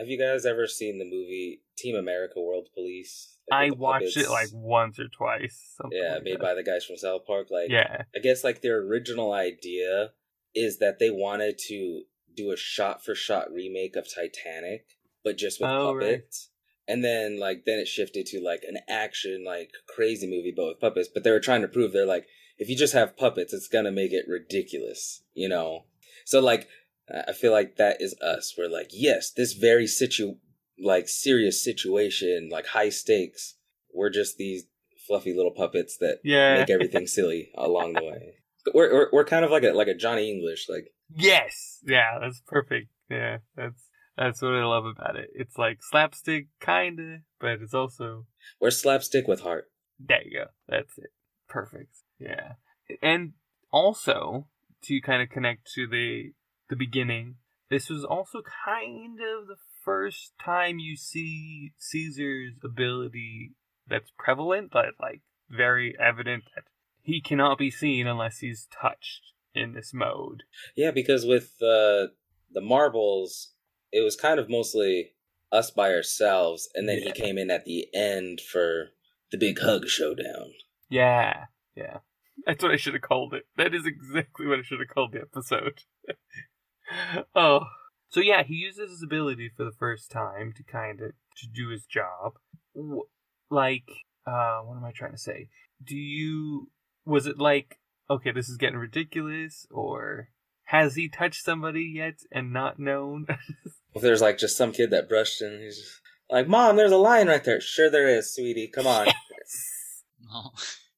Have 0.00 0.08
you 0.08 0.18
guys 0.18 0.46
ever 0.46 0.66
seen 0.66 0.98
the 0.98 1.04
movie 1.04 1.60
Team 1.76 1.94
America 1.94 2.40
World 2.40 2.68
Police? 2.74 3.36
Like, 3.50 3.72
I 3.72 3.74
watched 3.76 4.16
it 4.16 4.30
like 4.30 4.48
once 4.54 4.98
or 4.98 5.08
twice. 5.08 5.74
Yeah, 5.92 6.14
like 6.14 6.22
made 6.24 6.34
that. 6.36 6.40
by 6.40 6.54
the 6.54 6.62
guys 6.62 6.86
from 6.86 6.96
South 6.96 7.26
Park. 7.26 7.48
Like 7.50 7.68
Yeah. 7.68 8.04
I 8.16 8.20
guess 8.20 8.42
like 8.42 8.62
their 8.62 8.78
original 8.78 9.34
idea 9.34 10.12
is 10.54 10.78
that 10.78 10.98
they 11.00 11.10
wanted 11.10 11.58
to 11.68 12.02
do 12.34 12.50
a 12.50 12.56
shot 12.56 13.04
for 13.04 13.14
shot 13.14 13.52
remake 13.52 13.94
of 13.94 14.06
Titanic, 14.12 14.86
but 15.22 15.36
just 15.36 15.60
with 15.60 15.68
Oh, 15.68 15.92
right. 15.92 16.20
puppets. 16.22 16.48
And 16.88 17.04
then 17.04 17.38
like 17.38 17.64
then 17.66 17.78
it 17.78 17.86
shifted 17.86 18.24
to 18.26 18.40
like 18.40 18.62
an 18.66 18.78
action 18.88 19.44
like 19.46 19.70
crazy 19.94 20.26
movie 20.26 20.54
but 20.56 20.66
with 20.66 20.80
puppets. 20.80 21.10
But 21.12 21.24
they 21.24 21.30
were 21.30 21.40
trying 21.40 21.60
to 21.62 21.68
prove 21.68 21.92
they're 21.92 22.06
like 22.06 22.26
if 22.56 22.70
you 22.70 22.76
just 22.76 22.94
have 22.94 23.18
puppets, 23.18 23.52
it's 23.52 23.68
gonna 23.68 23.92
make 23.92 24.12
it 24.12 24.24
ridiculous, 24.26 25.22
you 25.34 25.48
know. 25.48 25.84
So 26.24 26.40
like 26.40 26.68
I 27.28 27.32
feel 27.32 27.52
like 27.52 27.76
that 27.76 27.96
is 28.00 28.14
us. 28.20 28.54
We're 28.56 28.68
like, 28.68 28.90
yes, 28.92 29.32
this 29.32 29.52
very 29.54 29.86
situ 29.86 30.34
like 30.82 31.08
serious 31.08 31.62
situation, 31.62 32.48
like 32.50 32.66
high 32.66 32.88
stakes. 32.90 33.56
We're 33.92 34.10
just 34.10 34.36
these 34.38 34.64
fluffy 35.06 35.34
little 35.34 35.52
puppets 35.52 35.96
that 35.98 36.20
Yeah. 36.24 36.54
make 36.54 36.70
everything 36.70 37.06
silly 37.16 37.50
along 37.56 37.94
the 37.94 38.04
way. 38.04 38.34
We're, 38.74 38.92
we're 38.92 39.08
we're 39.12 39.24
kind 39.24 39.44
of 39.44 39.50
like 39.50 39.62
a 39.64 39.70
like 39.72 39.88
a 39.88 39.94
Johnny 39.94 40.30
English. 40.30 40.66
Like 40.68 40.92
Yes. 41.14 41.78
Yeah, 41.86 42.18
that's 42.20 42.40
perfect. 42.46 42.88
Yeah, 43.10 43.38
that's 43.56 43.82
that's 44.16 44.42
what 44.42 44.52
I 44.54 44.64
love 44.64 44.84
about 44.86 45.16
it. 45.16 45.30
It's 45.34 45.56
like 45.58 45.78
slapstick 45.82 46.46
kinda, 46.60 47.20
but 47.40 47.60
it's 47.62 47.74
also 47.74 48.26
we're 48.60 48.70
slapstick 48.70 49.26
with 49.26 49.40
heart. 49.40 49.66
there 49.98 50.22
you 50.24 50.38
go. 50.40 50.46
That's 50.68 50.96
it. 50.98 51.10
Perfect. 51.48 51.94
Yeah. 52.18 52.52
And 53.02 53.32
also 53.72 54.46
to 54.84 55.00
kind 55.00 55.22
of 55.22 55.28
connect 55.30 55.70
to 55.74 55.86
the 55.86 56.32
the 56.70 56.76
beginning, 56.76 57.36
this 57.68 57.90
was 57.90 58.04
also 58.04 58.42
kind 58.64 59.18
of 59.20 59.46
the 59.48 59.56
first 59.84 60.32
time 60.42 60.78
you 60.78 60.96
see 60.96 61.72
Caesar's 61.78 62.54
ability 62.64 63.52
that's 63.86 64.12
prevalent, 64.18 64.70
but 64.72 64.86
like 65.00 65.20
very 65.50 65.94
evident 66.00 66.44
that 66.54 66.64
he 67.02 67.20
cannot 67.20 67.58
be 67.58 67.70
seen 67.70 68.06
unless 68.06 68.38
he's 68.38 68.66
touched 68.80 69.32
in 69.54 69.74
this 69.74 69.92
mode. 69.92 70.44
Yeah, 70.76 70.90
because 70.90 71.24
with 71.26 71.54
uh, 71.60 72.08
the 72.52 72.60
marbles, 72.62 73.52
it 73.92 74.02
was 74.04 74.16
kind 74.16 74.38
of 74.38 74.48
mostly 74.48 75.12
us 75.52 75.70
by 75.70 75.92
ourselves, 75.92 76.68
and 76.74 76.88
then 76.88 76.98
Yeah. 76.98 77.12
he 77.12 77.20
came 77.20 77.36
in 77.38 77.50
at 77.50 77.64
the 77.64 77.86
end 77.92 78.40
for 78.40 78.90
the 79.32 79.38
big 79.38 79.58
hug 79.60 79.86
showdown. 79.88 80.52
Yeah, 80.88 81.46
yeah. 81.74 81.98
That's 82.46 82.62
what 82.62 82.72
I 82.72 82.76
should 82.76 82.94
have 82.94 83.02
called 83.02 83.34
it. 83.34 83.46
That 83.56 83.74
is 83.74 83.84
exactly 83.86 84.46
what 84.46 84.58
I 84.60 84.62
should 84.62 84.78
have 84.80 84.88
called 84.88 85.12
the 85.12 85.20
episode. 85.22 85.82
oh. 87.34 87.60
So 88.08 88.20
yeah, 88.20 88.42
he 88.42 88.54
uses 88.54 88.90
his 88.90 89.02
ability 89.02 89.50
for 89.56 89.64
the 89.64 89.72
first 89.72 90.10
time 90.10 90.52
to 90.56 90.64
kind 90.64 91.00
of 91.00 91.12
to 91.36 91.46
do 91.46 91.68
his 91.68 91.86
job. 91.86 92.34
Like, 93.50 93.88
uh, 94.26 94.60
what 94.60 94.76
am 94.76 94.84
I 94.84 94.90
trying 94.90 95.12
to 95.12 95.18
say? 95.18 95.48
Do 95.82 95.96
you 95.96 96.70
was 97.04 97.26
it 97.26 97.38
like 97.38 97.78
okay, 98.10 98.32
this 98.32 98.48
is 98.48 98.56
getting 98.56 98.78
ridiculous, 98.78 99.66
or 99.70 100.30
has 100.64 100.96
he 100.96 101.08
touched 101.08 101.44
somebody 101.44 101.92
yet 101.94 102.14
and 102.32 102.52
not 102.52 102.78
known? 102.78 103.26
If 103.92 104.02
there's 104.02 104.20
like 104.20 104.38
just 104.38 104.56
some 104.56 104.70
kid 104.70 104.90
that 104.90 105.08
brushed 105.08 105.40
and 105.42 105.60
he's 105.60 105.76
just 105.76 106.00
like, 106.30 106.46
"Mom, 106.46 106.76
there's 106.76 106.92
a 106.92 106.96
lion 106.96 107.26
right 107.26 107.42
there." 107.42 107.60
Sure, 107.60 107.90
there 107.90 108.06
is, 108.06 108.32
sweetie. 108.32 108.70
Come 108.72 108.86
on. 108.86 109.08
No. 110.22 110.52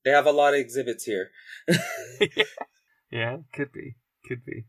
they 0.05 0.11
have 0.11 0.27
a 0.27 0.31
lot 0.31 0.53
of 0.53 0.61
exhibits 0.61 1.05
here. 1.05 1.31
yeah, 3.11 3.39
could 3.55 3.73
be, 3.73 3.97
could 4.29 4.45
be. 4.45 4.67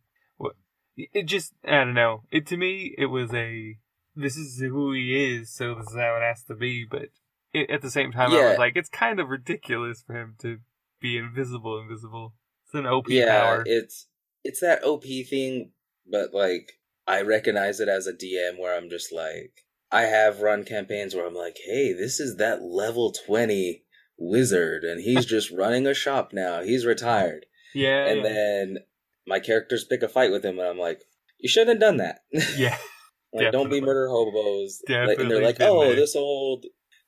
It 0.95 1.23
just 1.23 1.53
I 1.65 1.83
don't 1.83 1.93
know. 1.93 2.23
It 2.31 2.45
to 2.47 2.57
me, 2.57 2.93
it 2.97 3.07
was 3.07 3.33
a 3.33 3.77
this 4.15 4.37
is 4.37 4.59
who 4.59 4.93
he 4.93 5.37
is, 5.37 5.51
so 5.51 5.75
this 5.75 5.87
is 5.87 5.95
how 5.95 6.15
it 6.17 6.21
has 6.21 6.43
to 6.45 6.55
be. 6.55 6.85
But 6.89 7.09
it, 7.53 7.69
at 7.69 7.81
the 7.81 7.91
same 7.91 8.11
time, 8.11 8.31
I 8.31 8.49
was 8.49 8.57
like, 8.57 8.75
it's 8.75 8.89
kind 8.89 9.19
of 9.19 9.29
ridiculous 9.29 10.03
for 10.05 10.13
him 10.13 10.35
to 10.39 10.59
be 11.01 11.17
invisible. 11.17 11.79
Invisible. 11.79 12.35
It's 12.65 12.75
an 12.75 12.85
OP 12.85 13.09
yeah, 13.09 13.41
power. 13.41 13.63
it's 13.65 14.07
it's 14.43 14.59
that 14.61 14.83
OP 14.83 15.03
thing, 15.03 15.71
but 16.09 16.33
like 16.33 16.73
I 17.07 17.21
recognize 17.21 17.79
it 17.79 17.89
as 17.89 18.07
a 18.07 18.13
DM 18.13 18.59
where 18.59 18.77
I'm 18.77 18.89
just 18.89 19.11
like 19.11 19.65
I 19.91 20.03
have 20.03 20.41
run 20.41 20.63
campaigns 20.63 21.15
where 21.15 21.25
I'm 21.25 21.35
like, 21.35 21.57
hey, 21.65 21.93
this 21.93 22.19
is 22.19 22.37
that 22.37 22.61
level 22.61 23.11
twenty 23.11 23.83
wizard, 24.17 24.83
and 24.83 25.01
he's 25.01 25.25
just 25.27 25.51
running 25.51 25.87
a 25.87 25.93
shop 25.93 26.33
now. 26.33 26.61
He's 26.61 26.85
retired, 26.85 27.45
yeah, 27.73 28.05
and 28.05 28.17
yeah. 28.17 28.29
then 28.29 28.77
my 29.27 29.39
characters 29.39 29.85
pick 29.89 30.01
a 30.03 30.07
fight 30.07 30.31
with 30.31 30.43
him, 30.43 30.59
and 30.59 30.67
I'm 30.67 30.79
like, 30.79 31.01
you 31.39 31.49
shouldn't 31.49 31.81
have 31.81 31.81
done 31.81 31.97
that. 31.97 32.19
yeah, 32.57 32.77
like, 33.33 33.51
don't 33.51 33.69
be 33.69 33.81
murder 33.81 34.07
hobos. 34.09 34.81
Like, 34.89 35.19
and 35.19 35.29
they're 35.29 35.41
like, 35.43 35.57
oh, 35.61 35.85
there. 35.85 35.95
this 35.95 36.15
old 36.15 36.65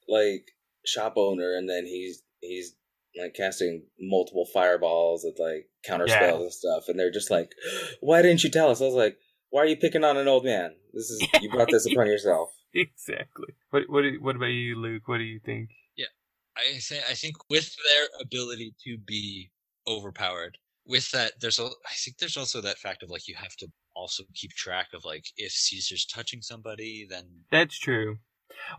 like 0.08 0.46
shop 0.86 1.14
owner, 1.18 1.56
and 1.58 1.70
then 1.70 1.86
he's 1.86 2.22
he's 2.42 2.76
like 3.20 3.34
casting 3.34 3.86
multiple 4.00 4.46
fireballs 4.54 5.24
with 5.24 5.40
like 5.40 5.68
counter 5.86 6.06
Yeah. 6.08 6.16
spells 6.18 6.42
and 6.42 6.54
stuff, 6.54 6.84
and 6.88 7.00
they're 7.00 7.12
just 7.12 7.32
like, 7.32 7.52
why 8.02 8.22
didn't 8.22 8.44
you 8.44 8.50
tell 8.50 8.70
us? 8.70 8.82
I 8.82 8.86
was 8.86 8.94
like, 8.94 9.18
why 9.50 9.62
are 9.62 9.68
you 9.68 9.78
picking 9.78 10.04
on 10.04 10.18
an 10.18 10.28
old 10.28 10.44
man? 10.46 10.76
This 10.94 11.10
is 11.10 11.28
you 11.42 11.50
brought 11.50 11.70
this 11.72 11.86
upon 11.92 12.08
yourself. 12.08 12.50
exactly. 12.74 13.54
What 13.70 13.84
what 13.90 14.02
do- 14.02 14.20
what 14.22 14.36
about 14.36 14.48
you, 14.48 14.76
Luke? 14.76 15.08
What 15.08 15.18
do 15.20 15.24
you 15.24 15.40
think? 15.40 15.70
Yeah, 15.96 16.06
I 16.58 16.78
think 16.80 17.04
I 17.10 17.14
think 17.14 17.36
with 17.50 17.74
their 17.88 18.08
ability 18.22 18.76
to 18.86 18.98
be 18.98 19.52
overpowered, 19.88 20.58
with 20.88 21.10
that 21.12 21.34
there's 21.42 21.60
a 21.60 21.66
I 21.66 21.94
think 21.98 22.18
there's 22.18 22.38
also 22.38 22.62
that 22.62 22.78
fact 22.78 23.04
of 23.04 23.10
like 23.10 23.28
you 23.28 23.36
have 23.36 23.56
to 23.58 23.68
also 23.96 24.24
keep 24.34 24.52
track 24.52 24.88
of 24.94 25.06
like 25.06 25.26
if 25.38 25.52
Caesar's 25.52 26.06
touching 26.06 26.42
somebody, 26.42 27.06
then 27.10 27.26
That's 27.52 27.78
true. 27.80 28.18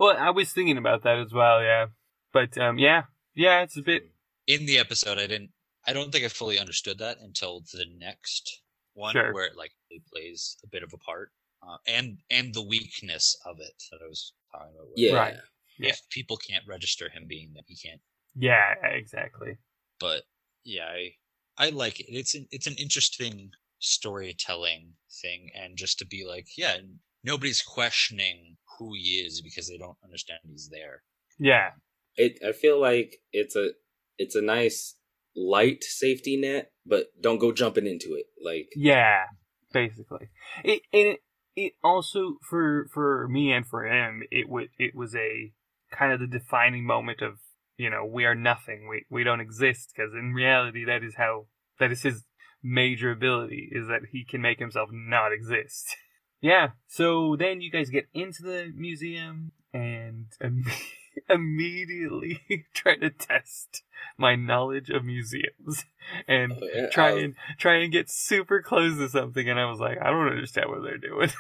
Well, 0.00 0.16
I 0.16 0.30
was 0.30 0.52
thinking 0.52 0.78
about 0.78 1.02
that 1.04 1.18
as 1.18 1.32
well. 1.32 1.62
Yeah, 1.62 1.86
but 2.32 2.56
um, 2.58 2.78
yeah, 2.78 3.04
yeah, 3.34 3.62
it's 3.62 3.76
a 3.76 3.82
bit. 3.82 4.10
in 4.46 4.66
the 4.66 4.78
episode 4.78 5.18
I 5.18 5.26
didn't 5.26 5.50
I 5.86 5.92
don't 5.92 6.10
think 6.12 6.24
I 6.24 6.28
fully 6.28 6.58
understood 6.58 6.98
that 6.98 7.18
until 7.20 7.62
the 7.72 7.86
next 7.98 8.62
one 8.94 9.12
Sure. 9.12 9.32
where 9.32 9.46
it 9.46 9.56
like 9.56 9.72
it 9.90 10.02
plays 10.12 10.56
a 10.64 10.68
bit 10.68 10.82
of 10.82 10.92
a 10.92 10.98
part. 10.98 11.30
Uh, 11.66 11.76
and 11.88 12.18
and 12.30 12.54
the 12.54 12.62
weakness 12.62 13.36
of 13.44 13.56
it 13.60 13.82
that 13.90 13.98
I 14.04 14.08
was 14.08 14.32
talking 14.52 14.72
about. 14.74 14.88
Yeah, 14.96 15.14
Right. 15.14 15.34
Yeah. 15.78 15.90
If 15.90 16.00
people 16.10 16.36
can't 16.36 16.64
register 16.68 17.08
him 17.08 17.24
being 17.26 17.52
that 17.54 17.64
he 17.66 17.76
can't 17.76 18.00
Yeah, 18.34 18.74
exactly. 18.84 19.56
but 20.00 20.22
yeah, 20.64 20.84
I 20.86 21.10
I 21.58 21.70
like 21.70 22.00
it. 22.00 22.06
It's 22.08 22.34
an 22.34 22.46
it's 22.50 22.66
an 22.66 22.76
interesting 22.78 23.50
storytelling 23.78 24.94
thing, 25.22 25.50
and 25.54 25.76
just 25.76 25.98
to 25.98 26.06
be 26.06 26.24
like, 26.26 26.46
yeah, 26.56 26.76
nobody's 27.24 27.62
questioning 27.62 28.56
who 28.78 28.92
he 28.94 29.24
is 29.26 29.40
because 29.42 29.68
they 29.68 29.78
don't 29.78 29.98
understand 30.04 30.40
he's 30.46 30.68
there. 30.70 31.02
Yeah. 31.38 31.70
It. 32.16 32.38
I 32.46 32.52
feel 32.52 32.80
like 32.80 33.16
it's 33.32 33.56
a 33.56 33.70
it's 34.18 34.34
a 34.34 34.42
nice 34.42 34.96
light 35.34 35.84
safety 35.84 36.36
net, 36.36 36.72
but 36.86 37.06
don't 37.20 37.38
go 37.38 37.52
jumping 37.52 37.86
into 37.86 38.14
it. 38.14 38.26
Like 38.42 38.68
Yeah. 38.74 39.24
Basically. 39.72 40.28
It 40.64 40.82
and 40.92 41.08
it, 41.08 41.20
it 41.56 41.72
also 41.82 42.36
for 42.48 42.86
for 42.92 43.28
me 43.28 43.52
and 43.52 43.66
for 43.66 43.86
him 43.86 44.22
it 44.30 44.48
would 44.48 44.68
it 44.78 44.94
was 44.94 45.14
a 45.14 45.52
kind 45.92 46.12
of 46.12 46.20
the 46.20 46.26
defining 46.26 46.84
moment 46.84 47.20
of 47.20 47.38
you 47.76 47.90
know 47.90 48.04
we 48.04 48.24
are 48.24 48.34
nothing. 48.34 48.88
We 48.88 49.04
we 49.10 49.24
don't 49.24 49.40
exist 49.40 49.92
because 49.94 50.12
in 50.14 50.32
reality 50.32 50.84
that 50.84 51.02
is 51.02 51.14
how 51.16 51.46
that 51.78 51.90
is 51.92 52.02
his 52.02 52.24
major 52.62 53.10
ability 53.12 53.68
is 53.72 53.86
that 53.88 54.00
he 54.12 54.24
can 54.24 54.40
make 54.40 54.58
himself 54.58 54.88
not 54.92 55.32
exist. 55.32 55.96
Yeah 56.42 56.72
so 56.86 57.34
then 57.34 57.62
you 57.62 57.70
guys 57.70 57.88
get 57.88 58.08
into 58.12 58.42
the 58.42 58.70
museum 58.76 59.52
and 59.72 60.26
im- 60.44 60.64
immediately 61.30 62.40
try 62.74 62.96
to 62.96 63.10
test 63.10 63.82
my 64.18 64.36
knowledge 64.36 64.90
of 64.90 65.04
museums 65.04 65.84
and 66.28 66.52
Oh, 66.52 66.68
yeah, 66.74 66.88
try 66.90 67.08
I 67.08 67.14
was- 67.14 67.24
and 67.24 67.34
try 67.58 67.76
and 67.76 67.92
get 67.92 68.10
super 68.10 68.60
close 68.62 68.96
to 68.98 69.08
something 69.08 69.48
and 69.48 69.58
i 69.58 69.64
was 69.68 69.80
like 69.80 69.98
i 70.00 70.10
don't 70.10 70.28
understand 70.28 70.68
what 70.68 70.82
they're 70.82 70.98
doing. 70.98 71.30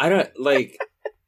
I 0.00 0.08
don't 0.08 0.30
like 0.40 0.78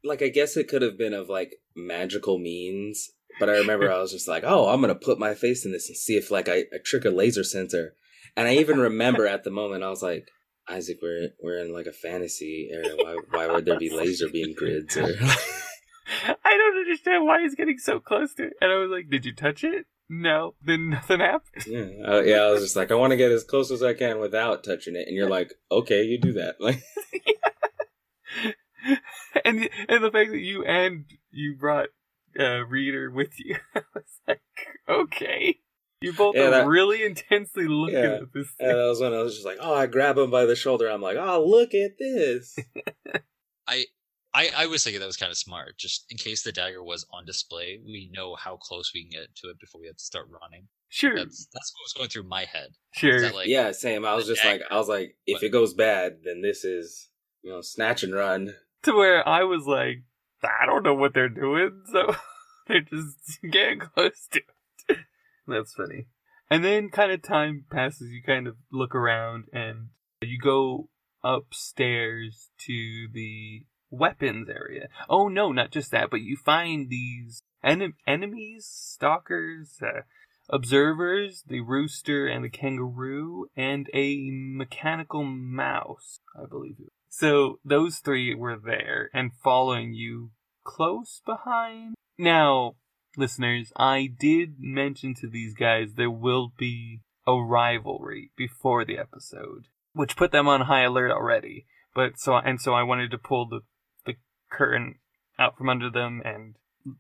like 0.05 0.23
I 0.23 0.29
guess 0.29 0.57
it 0.57 0.69
could 0.69 0.83
have 0.83 0.97
been 0.97 1.12
of 1.12 1.29
like 1.29 1.57
magical 1.76 2.38
means, 2.38 3.11
but 3.39 3.49
I 3.49 3.59
remember 3.59 3.91
I 3.91 4.01
was 4.01 4.13
just 4.13 4.29
like, 4.29 4.45
"Oh, 4.45 4.69
I'm 4.69 4.81
going 4.81 4.95
to 4.95 4.99
put 4.99 5.19
my 5.19 5.35
face 5.35 5.65
in 5.65 5.73
this 5.73 5.89
and 5.89 5.97
see 5.97 6.17
if 6.17 6.31
like 6.31 6.49
I, 6.49 6.65
I 6.73 6.79
trick 6.85 7.05
a 7.05 7.11
laser 7.11 7.45
sensor." 7.45 7.95
And 8.37 8.49
I 8.49 8.57
even 8.57 8.79
remember 8.79 9.27
at 9.27 9.45
the 9.45 9.51
moment 9.51 9.85
I 9.85 9.91
was 9.91 10.03
like, 10.03 10.29
"Isaac, 10.69 10.99
we're 11.03 11.31
we're 11.43 11.59
in 11.59 11.73
like 11.73 11.87
a 11.87 11.93
fantasy 11.93 12.71
area. 12.73 12.95
Why 12.97 13.17
why 13.31 13.47
would 13.47 13.65
there 13.65 13.79
be 13.79 13.91
laser 13.91 14.29
beam 14.29 14.55
grids 14.55 14.97
or 14.97 15.05
I 16.45 16.57
don't 16.57 16.79
understand 16.79 17.25
why 17.25 17.43
he's 17.43 17.55
getting 17.55 17.79
so 17.79 18.01
close 18.01 18.35
to 18.35 18.45
it. 18.45 18.55
And 18.61 18.73
I 18.73 18.77
was 18.77 18.91
like, 18.91 19.09
Did 19.11 19.25
you 19.25 19.35
touch 19.35 19.65
it? 19.65 19.87
No. 20.09 20.55
Then 20.61 20.91
nothing 20.91 21.21
happened. 21.21 21.67
Yeah, 21.67 21.87
uh, 22.07 22.21
yeah, 22.23 22.39
I 22.39 22.51
was 22.51 22.63
just 22.63 22.75
like, 22.75 22.91
I 22.91 22.97
want 22.97 23.13
to 23.13 23.17
get 23.17 23.31
as 23.31 23.45
close 23.45 23.71
as 23.71 23.83
I 23.83 23.95
can 23.95 24.19
without 24.19 24.65
touching 24.65 24.97
it, 24.97 25.07
and 25.07 25.17
you're 25.17 25.29
like, 25.29 25.55
okay, 25.71 26.03
you 26.03 26.19
do 26.19 26.33
that. 26.35 26.57
Like, 26.61 26.83
and 29.45 29.69
and 29.89 30.05
the 30.05 30.11
fact 30.11 30.31
that 30.31 30.41
you 30.41 30.65
and 30.65 31.05
you 31.31 31.55
brought 31.59 31.89
uh, 32.39 32.65
reader 32.67 33.11
with 33.11 33.39
you, 33.39 33.57
I 33.75 33.83
was 33.95 34.05
like, 34.29 34.41
okay. 34.89 35.57
You 36.03 36.13
both 36.15 36.35
Yeah, 36.35 36.47
are 36.47 36.51
that- 36.51 36.67
really 36.67 37.03
intensely 37.03 37.67
looking 37.69 37.97
Yeah. 37.97 38.21
at 38.23 38.33
this. 38.33 38.49
and 38.59 38.71
that 38.71 38.87
was 38.87 39.01
when 39.01 39.13
I 39.13 39.23
was 39.23 39.35
just 39.35 39.45
like, 39.47 39.59
oh, 39.61 39.75
I 39.75 39.87
grab 39.87 40.17
him 40.17 40.31
by 40.31 40.47
the 40.47 40.57
shoulder. 40.57 40.89
I'm 40.89 41.03
like, 41.03 41.17
oh, 41.19 41.45
look 41.47 41.75
at 41.75 41.99
this. 41.99 42.57
I 43.67 43.85
I, 44.33 44.51
I 44.57 44.67
was 44.67 44.85
thinking 44.85 45.01
that 45.01 45.07
was 45.07 45.17
kind 45.17 45.31
of 45.33 45.37
smart. 45.37 45.77
Just 45.77 46.07
in 46.09 46.17
case 46.17 46.43
the 46.43 46.53
dagger 46.53 46.85
was 46.85 47.05
on 47.13 47.25
display, 47.27 47.81
we 47.85 48.11
know 48.15 48.37
how 48.37 48.57
close 48.57 48.93
we 48.95 49.03
can 49.03 49.11
get 49.11 49.35
to 49.37 49.49
it 49.51 49.59
before 49.59 49.81
we 49.81 49.89
have 49.89 49.97
to 49.97 50.05
start 50.05 50.29
running. 50.41 50.69
Sure, 50.89 51.17
That's 51.17 51.49
that's 51.53 51.73
what 51.75 51.83
was 51.85 51.93
going 51.97 52.09
through 52.11 52.29
my 52.29 52.45
head. 52.45 52.71
Sure. 52.93 53.31
like 53.33 53.49
yeah, 53.49 53.73
same. 53.73 54.05
I 54.05 54.15
was 54.15 54.27
just 54.27 54.45
like, 54.45 54.63
I 54.71 54.77
was 54.77 54.89
like, 54.89 55.17
if 55.27 55.43
it 55.43 55.51
goes 55.51 55.75
bad, 55.75 56.19
then 56.25 56.43
this 56.43 56.65
is, 56.65 57.11
you 57.43 57.51
know, 57.51 57.61
snatch 57.61 58.03
and 58.05 58.15
run. 58.15 58.55
to 58.85 58.93
where 58.95 59.27
I 59.29 59.43
was 59.45 59.67
like, 59.67 60.05
I 60.43 60.67
don't 60.67 60.83
know 60.83 60.95
what 60.95 61.15
they're 61.15 61.29
doing, 61.29 61.83
so 61.93 62.15
they're 62.67 62.81
just 62.81 63.41
getting 63.51 63.81
close 63.81 64.29
to 64.33 64.41
it. 64.89 64.99
That's 65.47 65.75
funny. 65.75 66.07
And 66.51 66.65
then 66.65 66.91
kind 66.91 67.13
of 67.13 67.23
time 67.23 67.65
passes, 67.71 68.11
you 68.11 68.23
kind 68.25 68.47
of 68.47 68.57
look 68.73 68.95
around 68.95 69.45
and 69.53 69.91
you 70.21 70.39
go 70.39 70.89
upstairs 71.23 72.50
to 72.67 73.07
the 73.13 73.65
weapons 73.91 74.49
area. 74.49 74.89
Oh 75.09 75.29
no, 75.29 75.53
not 75.53 75.71
just 75.71 75.91
that, 75.93 76.11
but 76.11 76.21
you 76.21 76.37
find 76.37 76.89
these 76.89 77.43
en- 77.63 77.95
enemies, 78.07 78.67
stalkers, 78.67 79.79
uh, 79.83 80.03
observers, 80.49 81.45
the 81.47 81.61
rooster 81.61 82.26
and 82.26 82.45
the 82.45 82.50
kangaroo, 82.50 83.47
and 83.57 83.89
a 83.95 84.31
mechanical 84.31 85.25
mouse, 85.25 86.21
I 86.37 86.47
believe 86.47 86.76
it 86.79 86.85
was. 86.85 87.00
So 87.11 87.59
those 87.65 87.99
three 87.99 88.35
were 88.35 88.57
there 88.57 89.11
and 89.13 89.33
following 89.35 89.93
you 89.95 90.31
close 90.65 91.21
behind. 91.27 91.97
Now, 92.17 92.77
listeners, 93.17 93.73
I 93.77 94.07
did 94.07 94.61
mention 94.61 95.15
to 95.17 95.29
these 95.29 95.53
guys 95.53 95.95
there 95.95 96.11
will 96.11 96.53
be 96.57 97.01
a 97.27 97.35
rivalry 97.35 98.31
before 98.37 98.85
the 98.85 98.97
episode, 98.97 99.67
which 99.93 100.17
put 100.17 100.31
them 100.31 100.49
on 100.49 100.63
high 100.63 100.85
alert 100.85 101.11
already. 101.11 101.67
But 101.95 102.19
so 102.19 102.37
and 102.37 102.61
so 102.61 102.75
I 102.75 102.85
wanted 102.85 103.11
to 103.11 103.19
pull 103.19 103.47
the 103.47 103.61
the 104.07 104.15
curtain 104.49 105.01
out 105.37 105.59
from 105.59 105.69
under 105.69 105.91
them 105.91 106.23
and 106.25 106.55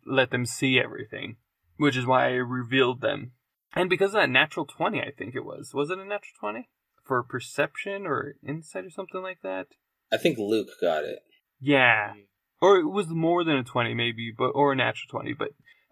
let 0.04 0.30
them 0.30 0.44
see 0.44 0.80
everything, 0.80 1.36
which 1.76 1.96
is 1.96 2.04
why 2.04 2.26
I 2.26 2.32
revealed 2.32 3.00
them. 3.00 3.32
And 3.74 3.88
because 3.88 4.14
of 4.14 4.20
that 4.20 4.30
natural 4.30 4.66
20, 4.66 5.00
I 5.00 5.12
think 5.16 5.36
it 5.36 5.44
was. 5.44 5.72
Was 5.72 5.90
it 5.90 5.98
a 5.98 6.04
natural 6.04 6.34
20? 6.40 6.68
For 7.04 7.22
perception 7.22 8.06
or 8.06 8.34
insight 8.46 8.84
or 8.84 8.90
something 8.90 9.22
like 9.22 9.42
that? 9.42 9.68
I 10.12 10.16
think 10.16 10.38
Luke 10.38 10.68
got 10.80 11.04
it. 11.04 11.20
Yeah. 11.60 12.14
Or 12.60 12.76
it 12.76 12.88
was 12.88 13.08
more 13.08 13.44
than 13.44 13.56
a 13.56 13.64
20, 13.64 13.94
maybe, 13.94 14.32
but 14.36 14.50
or 14.50 14.72
a 14.72 14.76
natural 14.76 15.08
20, 15.22 15.34
but 15.34 15.50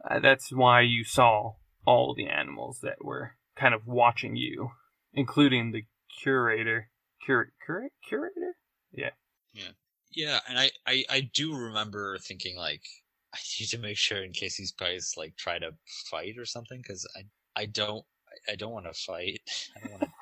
uh, 0.08 0.20
that's 0.20 0.52
why 0.52 0.82
you 0.82 1.04
saw 1.04 1.54
all 1.86 2.14
the 2.14 2.26
animals 2.26 2.80
that 2.82 3.04
were 3.04 3.32
kind 3.56 3.74
of 3.74 3.86
watching 3.86 4.36
you, 4.36 4.70
including 5.14 5.72
the 5.72 5.84
curator. 6.22 6.90
Cur- 7.26 7.52
cur- 7.66 7.90
curator? 8.06 8.56
Yeah, 8.92 9.10
Yeah. 9.52 9.70
Yeah, 10.12 10.40
and 10.48 10.58
I, 10.58 10.70
I 10.86 11.04
I 11.10 11.30
do 11.34 11.54
remember 11.54 12.18
thinking 12.18 12.56
like 12.56 12.82
I 13.34 13.38
need 13.60 13.66
to 13.68 13.78
make 13.78 13.98
sure 13.98 14.22
in 14.24 14.32
case 14.32 14.56
these 14.56 14.72
guys 14.72 15.14
like 15.16 15.36
try 15.36 15.58
to 15.58 15.72
fight 16.10 16.34
or 16.38 16.46
something 16.46 16.80
because 16.82 17.06
I 17.16 17.62
I 17.62 17.66
don't 17.66 18.04
I, 18.48 18.52
I 18.52 18.56
don't 18.56 18.72
want 18.72 18.86
to 18.86 18.94
fight. 18.94 19.40
I 19.76 19.80
don't 19.80 19.90
want 19.92 20.02
to 20.02 20.08
die. 20.08 20.12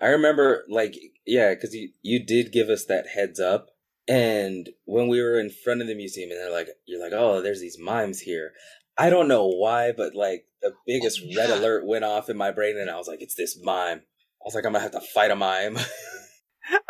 I 0.00 0.06
remember, 0.08 0.64
like, 0.68 0.94
yeah, 1.26 1.54
because 1.54 1.74
you 1.74 1.90
you 2.02 2.24
did 2.24 2.52
give 2.52 2.68
us 2.68 2.84
that 2.86 3.08
heads 3.14 3.38
up, 3.38 3.68
and 4.08 4.68
when 4.84 5.08
we 5.08 5.20
were 5.20 5.38
in 5.38 5.50
front 5.50 5.82
of 5.82 5.86
the 5.86 5.94
museum, 5.94 6.30
and 6.30 6.40
they're 6.40 6.50
like, 6.52 6.68
you're 6.86 7.02
like, 7.02 7.12
oh, 7.14 7.42
there's 7.42 7.60
these 7.60 7.78
mimes 7.78 8.20
here. 8.20 8.52
I 8.98 9.10
don't 9.10 9.28
know 9.28 9.46
why, 9.46 9.92
but 9.96 10.14
like 10.14 10.44
the 10.62 10.72
biggest 10.86 11.20
Oh, 11.24 11.30
red 11.36 11.50
alert 11.50 11.86
went 11.86 12.04
off 12.04 12.28
in 12.28 12.36
my 12.36 12.50
brain, 12.50 12.76
and 12.78 12.90
I 12.90 12.96
was 12.96 13.08
like, 13.08 13.20
it's 13.22 13.34
this 13.34 13.58
mime. 13.62 13.98
I 13.98 14.44
was 14.44 14.54
like, 14.54 14.64
I'm 14.64 14.72
gonna 14.72 14.82
have 14.82 14.92
to 14.92 15.00
fight 15.00 15.30
a 15.30 15.36
mime. 15.36 15.76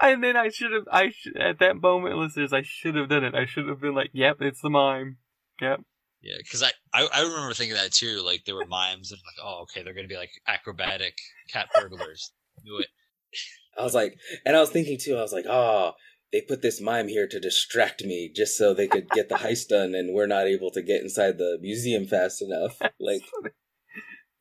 And 0.02 0.22
then 0.22 0.36
I 0.36 0.48
should 0.48 0.72
have, 0.72 0.84
I 0.90 1.10
sh- 1.10 1.28
at 1.38 1.60
that 1.60 1.80
moment, 1.80 2.16
listeners, 2.18 2.52
I 2.52 2.62
should 2.62 2.96
have 2.96 3.08
done 3.08 3.24
it. 3.24 3.34
I 3.34 3.46
should 3.46 3.68
have 3.68 3.80
been 3.80 3.94
like, 3.94 4.10
yep, 4.12 4.36
it's 4.40 4.60
the 4.60 4.68
mime. 4.68 5.18
Yep. 5.60 5.80
Yeah, 6.22 6.34
because 6.38 6.62
I, 6.62 6.70
I 6.92 7.08
I 7.10 7.22
remember 7.22 7.54
thinking 7.54 7.76
that 7.76 7.92
too. 7.92 8.22
Like 8.22 8.44
there 8.44 8.54
were 8.56 8.66
mimes 8.66 9.10
and 9.10 9.20
like 9.26 9.42
oh 9.42 9.62
okay 9.62 9.82
they're 9.82 9.94
gonna 9.94 10.06
be 10.08 10.18
like 10.18 10.32
acrobatic 10.46 11.16
cat 11.50 11.68
burglars. 11.74 12.32
Knew 12.62 12.78
it. 12.80 12.88
I 13.78 13.82
was 13.82 13.94
like, 13.94 14.18
and 14.44 14.56
I 14.56 14.60
was 14.60 14.70
thinking 14.70 14.98
too. 14.98 15.16
I 15.16 15.22
was 15.22 15.32
like, 15.32 15.46
oh, 15.48 15.92
they 16.32 16.40
put 16.42 16.62
this 16.62 16.80
mime 16.80 17.08
here 17.08 17.26
to 17.26 17.40
distract 17.40 18.04
me, 18.04 18.30
just 18.34 18.56
so 18.56 18.72
they 18.72 18.88
could 18.88 19.08
get 19.10 19.28
the 19.28 19.36
heist 19.36 19.68
done, 19.68 19.94
and 19.94 20.14
we're 20.14 20.26
not 20.26 20.46
able 20.46 20.70
to 20.72 20.82
get 20.82 21.02
inside 21.02 21.38
the 21.38 21.58
museum 21.60 22.06
fast 22.06 22.42
enough. 22.42 22.80
Like 23.00 23.22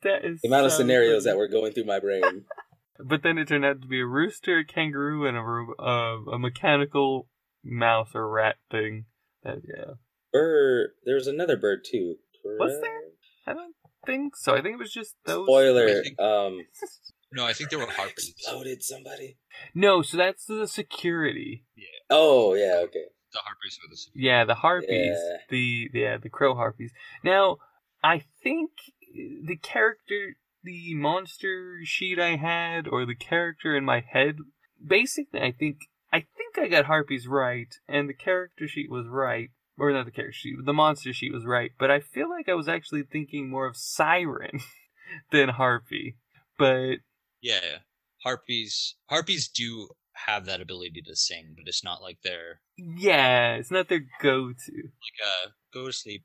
that 0.04 0.26
is 0.26 0.42
the 0.42 0.48
amount 0.48 0.66
of 0.66 0.72
scenarios 0.74 1.24
funny. 1.24 1.34
that 1.34 1.38
were 1.38 1.48
going 1.48 1.74
through 1.74 1.86
my 1.86 2.00
brain. 2.00 2.46
But 3.02 3.24
then 3.24 3.38
it 3.38 3.48
turned 3.48 3.64
out 3.64 3.82
to 3.82 3.88
be 3.88 4.02
a 4.02 4.06
rooster, 4.06 4.60
a 4.60 4.66
kangaroo, 4.66 5.26
and 5.26 5.38
a 5.38 5.42
ro- 5.42 5.74
uh, 5.80 6.32
a 6.32 6.38
mechanical 6.38 7.30
mouse 7.64 8.10
or 8.14 8.30
rat 8.30 8.58
thing. 8.70 9.06
That 9.42 9.60
yeah, 9.66 9.94
Bird. 10.34 10.90
There 11.06 11.16
was 11.16 11.28
another 11.28 11.56
bird 11.56 11.86
too. 11.90 12.16
Was 12.44 12.78
there? 12.82 13.00
I 13.48 13.54
don't 13.54 13.74
think 14.06 14.36
so. 14.36 14.54
I 14.54 14.62
think 14.62 14.74
it 14.74 14.80
was 14.80 14.92
just 14.92 15.16
those. 15.26 15.46
Spoiler. 15.46 16.04
Um, 16.20 16.60
No, 17.32 17.46
I 17.46 17.54
think 17.54 17.70
there 17.70 17.80
were 17.80 17.86
harpies. 17.90 18.30
exploded 18.38 18.84
somebody. 18.84 19.38
No, 19.74 20.02
so 20.02 20.18
that's 20.18 20.46
the 20.46 20.68
security. 20.68 21.66
Yeah. 21.76 21.86
Oh 22.10 22.54
yeah, 22.54 22.82
okay. 22.86 23.06
The 23.32 23.40
harpies 23.40 23.78
were 23.84 23.90
the 23.96 24.20
Yeah, 24.20 24.46
the 24.46 24.56
harpies. 24.56 24.90
Yeah. 24.90 25.38
The 25.50 25.90
yeah, 25.94 26.18
the 26.18 26.30
crow 26.30 26.56
harpies. 26.56 26.92
Now, 27.24 27.58
I 28.04 28.24
think 28.44 28.72
the 29.14 29.58
character, 29.58 30.36
the 30.64 30.96
monster 30.96 31.80
sheet 31.84 32.20
I 32.20 32.36
had, 32.38 32.88
or 32.88 33.06
the 33.06 33.16
character 33.16 33.76
in 33.76 33.86
my 33.86 34.00
head, 34.08 34.38
basically, 34.84 35.42
I 35.42 35.52
think 35.52 35.78
I 36.12 36.26
think 36.38 36.58
I 36.58 36.68
got 36.68 36.86
harpies 36.86 37.28
right, 37.28 37.72
and 37.88 38.10
the 38.10 38.14
character 38.16 38.68
sheet 38.68 38.90
was 38.90 39.06
right, 39.08 39.50
or 39.78 39.92
not 39.92 40.06
the 40.06 40.12
character 40.12 40.34
sheet, 40.34 40.56
the 40.66 40.74
monster 40.74 41.14
sheet 41.14 41.32
was 41.32 41.46
right. 41.46 41.72
But 41.78 41.92
I 41.92 42.00
feel 42.00 42.28
like 42.30 42.50
I 42.50 42.56
was 42.56 42.68
actually 42.68 43.04
thinking 43.04 43.48
more 43.50 43.68
of 43.68 43.78
siren 43.78 44.62
than 45.32 45.50
harpy. 45.50 46.18
But 46.58 46.98
yeah. 47.42 47.80
Harpies 48.24 48.96
harpies 49.10 49.48
do 49.48 49.90
have 50.28 50.46
that 50.46 50.60
ability 50.62 51.02
to 51.08 51.16
sing, 51.16 51.54
but 51.56 51.68
it's 51.68 51.84
not 51.84 52.02
like 52.02 52.18
they're 52.24 52.62
yeah, 52.78 53.56
it's 53.56 53.72
not 53.72 53.88
their 53.90 54.06
go-to. 54.22 54.72
like 54.74 55.20
uh 55.26 55.50
go 55.74 55.88
to 55.88 55.94
sleep. 55.94 56.24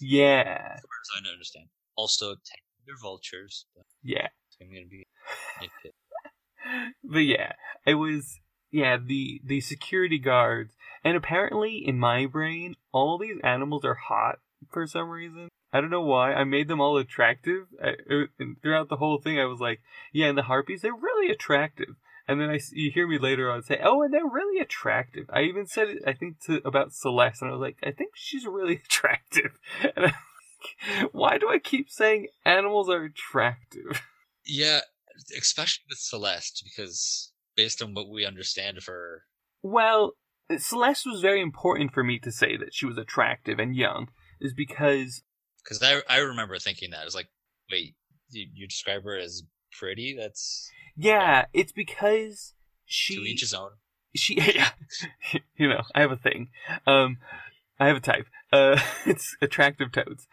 Yeah, 0.00 0.58
As 0.74 0.80
far 0.80 1.20
as 1.20 1.24
I 1.24 1.32
understand. 1.32 1.66
Also, 1.96 2.34
they're 2.84 2.96
vultures. 3.00 3.66
yeah. 4.02 4.28
I'm 4.60 4.68
gonna 4.68 4.86
be 4.88 5.06
but 7.04 7.18
yeah, 7.18 7.52
it 7.86 7.94
was 7.94 8.40
yeah 8.70 8.96
the 8.96 9.40
the 9.44 9.60
security 9.60 10.18
guards, 10.18 10.74
and 11.04 11.16
apparently 11.16 11.82
in 11.86 11.98
my 11.98 12.26
brain, 12.26 12.74
all 12.92 13.18
these 13.18 13.38
animals 13.44 13.84
are 13.84 13.94
hot 14.08 14.38
for 14.70 14.86
some 14.86 15.08
reason. 15.08 15.48
I 15.72 15.80
don't 15.80 15.90
know 15.90 16.02
why. 16.02 16.32
I 16.32 16.44
made 16.44 16.68
them 16.68 16.80
all 16.80 16.96
attractive. 16.96 17.66
I, 17.82 17.94
and 18.38 18.56
throughout 18.62 18.88
the 18.88 18.96
whole 18.96 19.20
thing, 19.20 19.38
I 19.38 19.44
was 19.44 19.60
like, 19.60 19.80
yeah, 20.12 20.26
and 20.26 20.38
the 20.38 20.42
harpies, 20.42 20.82
they're 20.82 20.94
really 20.94 21.30
attractive. 21.30 21.96
And 22.28 22.40
then 22.40 22.50
I, 22.50 22.58
you 22.72 22.90
hear 22.90 23.06
me 23.06 23.18
later 23.18 23.50
on 23.50 23.62
say, 23.62 23.80
oh, 23.82 24.02
and 24.02 24.12
they're 24.12 24.26
really 24.26 24.60
attractive. 24.60 25.26
I 25.30 25.42
even 25.42 25.66
said 25.66 25.88
it, 25.88 26.02
I 26.06 26.12
think, 26.12 26.40
to, 26.46 26.60
about 26.64 26.92
Celeste, 26.92 27.42
and 27.42 27.50
I 27.50 27.54
was 27.54 27.60
like, 27.60 27.78
I 27.84 27.92
think 27.92 28.12
she's 28.14 28.46
really 28.46 28.76
attractive. 28.84 29.58
And 29.82 29.92
I'm 29.96 30.02
like, 30.04 31.12
why 31.12 31.38
do 31.38 31.48
I 31.48 31.58
keep 31.58 31.90
saying 31.90 32.28
animals 32.44 32.88
are 32.88 33.04
attractive? 33.04 34.02
Yeah, 34.44 34.80
especially 35.36 35.84
with 35.88 35.98
Celeste, 35.98 36.64
because 36.64 37.32
based 37.56 37.82
on 37.82 37.94
what 37.94 38.08
we 38.08 38.26
understand 38.26 38.78
of 38.78 38.86
her, 38.86 39.22
Well, 39.62 40.12
Celeste 40.58 41.06
was 41.06 41.20
very 41.20 41.40
important 41.40 41.92
for 41.92 42.04
me 42.04 42.18
to 42.20 42.30
say 42.30 42.56
that 42.56 42.74
she 42.74 42.86
was 42.86 42.98
attractive 42.98 43.58
and 43.58 43.74
young, 43.74 44.08
is 44.40 44.54
because 44.54 45.22
because 45.62 45.82
I 45.82 46.00
I 46.08 46.18
remember 46.18 46.58
thinking 46.58 46.90
that. 46.90 47.00
I 47.00 47.04
was 47.04 47.14
like, 47.14 47.28
wait, 47.70 47.94
you, 48.30 48.46
you 48.52 48.66
describe 48.66 49.04
her 49.04 49.18
as 49.18 49.42
pretty? 49.78 50.16
That's 50.18 50.70
yeah, 50.96 51.46
it's 51.52 51.72
because 51.72 52.54
to 52.54 52.92
she 52.92 53.14
each 53.14 53.40
his 53.40 53.54
own. 53.54 53.70
she 54.14 54.34
yeah, 54.54 54.70
you 55.56 55.68
know 55.68 55.82
I 55.94 56.00
have 56.00 56.12
a 56.12 56.16
thing, 56.16 56.48
um, 56.86 57.18
I 57.78 57.88
have 57.88 57.96
a 57.96 58.00
type. 58.00 58.26
Uh, 58.52 58.80
it's 59.06 59.36
attractive 59.40 59.92
toads. 59.92 60.26